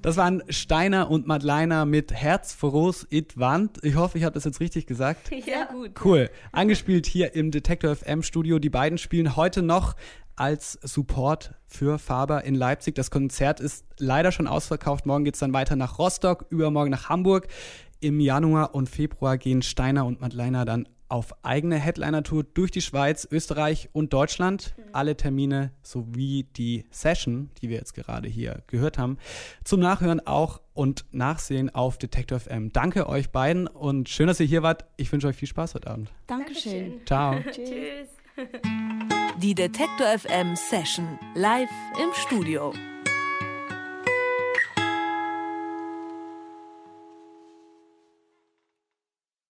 Das 0.09 0.17
waren 0.17 0.41
Steiner 0.49 1.11
und 1.11 1.27
Madleiner 1.27 1.85
mit 1.85 2.11
Herz 2.11 2.51
voraus 2.51 3.05
it 3.11 3.37
Wand. 3.37 3.77
Ich 3.83 3.93
hoffe, 3.93 4.17
ich 4.17 4.23
habe 4.23 4.33
das 4.33 4.43
jetzt 4.43 4.59
richtig 4.59 4.87
gesagt. 4.87 5.27
Sehr 5.27 5.67
gut. 5.67 5.91
Cool. 6.03 6.31
Angespielt 6.51 7.05
hier 7.05 7.35
im 7.35 7.51
Detector 7.51 7.95
FM 7.95 8.23
Studio. 8.23 8.57
Die 8.57 8.71
beiden 8.71 8.97
spielen 8.97 9.35
heute 9.35 9.61
noch 9.61 9.95
als 10.35 10.79
Support 10.81 11.53
für 11.67 11.99
Faber 11.99 12.43
in 12.43 12.55
Leipzig. 12.55 12.95
Das 12.95 13.11
Konzert 13.11 13.59
ist 13.59 13.85
leider 13.99 14.31
schon 14.31 14.47
ausverkauft. 14.47 15.05
Morgen 15.05 15.25
geht 15.25 15.35
es 15.35 15.41
dann 15.41 15.53
weiter 15.53 15.75
nach 15.75 15.99
Rostock, 15.99 16.47
übermorgen 16.49 16.89
nach 16.89 17.09
Hamburg. 17.09 17.47
Im 17.99 18.19
Januar 18.19 18.73
und 18.73 18.89
Februar 18.89 19.37
gehen 19.37 19.61
Steiner 19.61 20.07
und 20.07 20.21
Madleiner 20.21 20.65
dann 20.65 20.87
auf 21.09 21.33
eigene 21.43 21.77
Headliner-Tour 21.77 22.43
durch 22.53 22.71
die 22.71 22.81
Schweiz, 22.81 23.27
Österreich 23.29 23.89
und 23.91 24.13
Deutschland. 24.13 24.75
Alle 24.93 25.17
Termine 25.17 25.71
sowie 25.81 26.43
die 26.55 26.85
Session, 26.91 27.49
die 27.61 27.69
wir 27.69 27.77
jetzt 27.77 27.93
gerade 27.93 28.29
hier 28.29 28.63
gehört 28.67 28.97
haben, 28.97 29.17
zum 29.63 29.79
Nachhören 29.79 30.25
auch 30.25 30.61
und 30.73 31.05
Nachsehen 31.11 31.73
auf 31.73 31.97
Detector 31.97 32.39
FM. 32.39 32.71
Danke 32.71 33.09
euch 33.09 33.31
beiden 33.31 33.67
und 33.67 34.07
schön, 34.07 34.27
dass 34.27 34.39
ihr 34.39 34.45
hier 34.45 34.63
wart. 34.63 34.85
Ich 34.97 35.11
wünsche 35.11 35.27
euch 35.27 35.35
viel 35.35 35.47
Spaß 35.47 35.75
heute 35.75 35.89
Abend. 35.89 36.11
Dankeschön. 36.27 37.01
Ciao. 37.05 37.35
Tschüss. 37.51 38.07
Die 39.41 39.55
Detektor 39.55 40.07
FM 40.17 40.55
Session 40.55 41.19
live 41.35 41.69
im 42.01 42.13
Studio. 42.13 42.73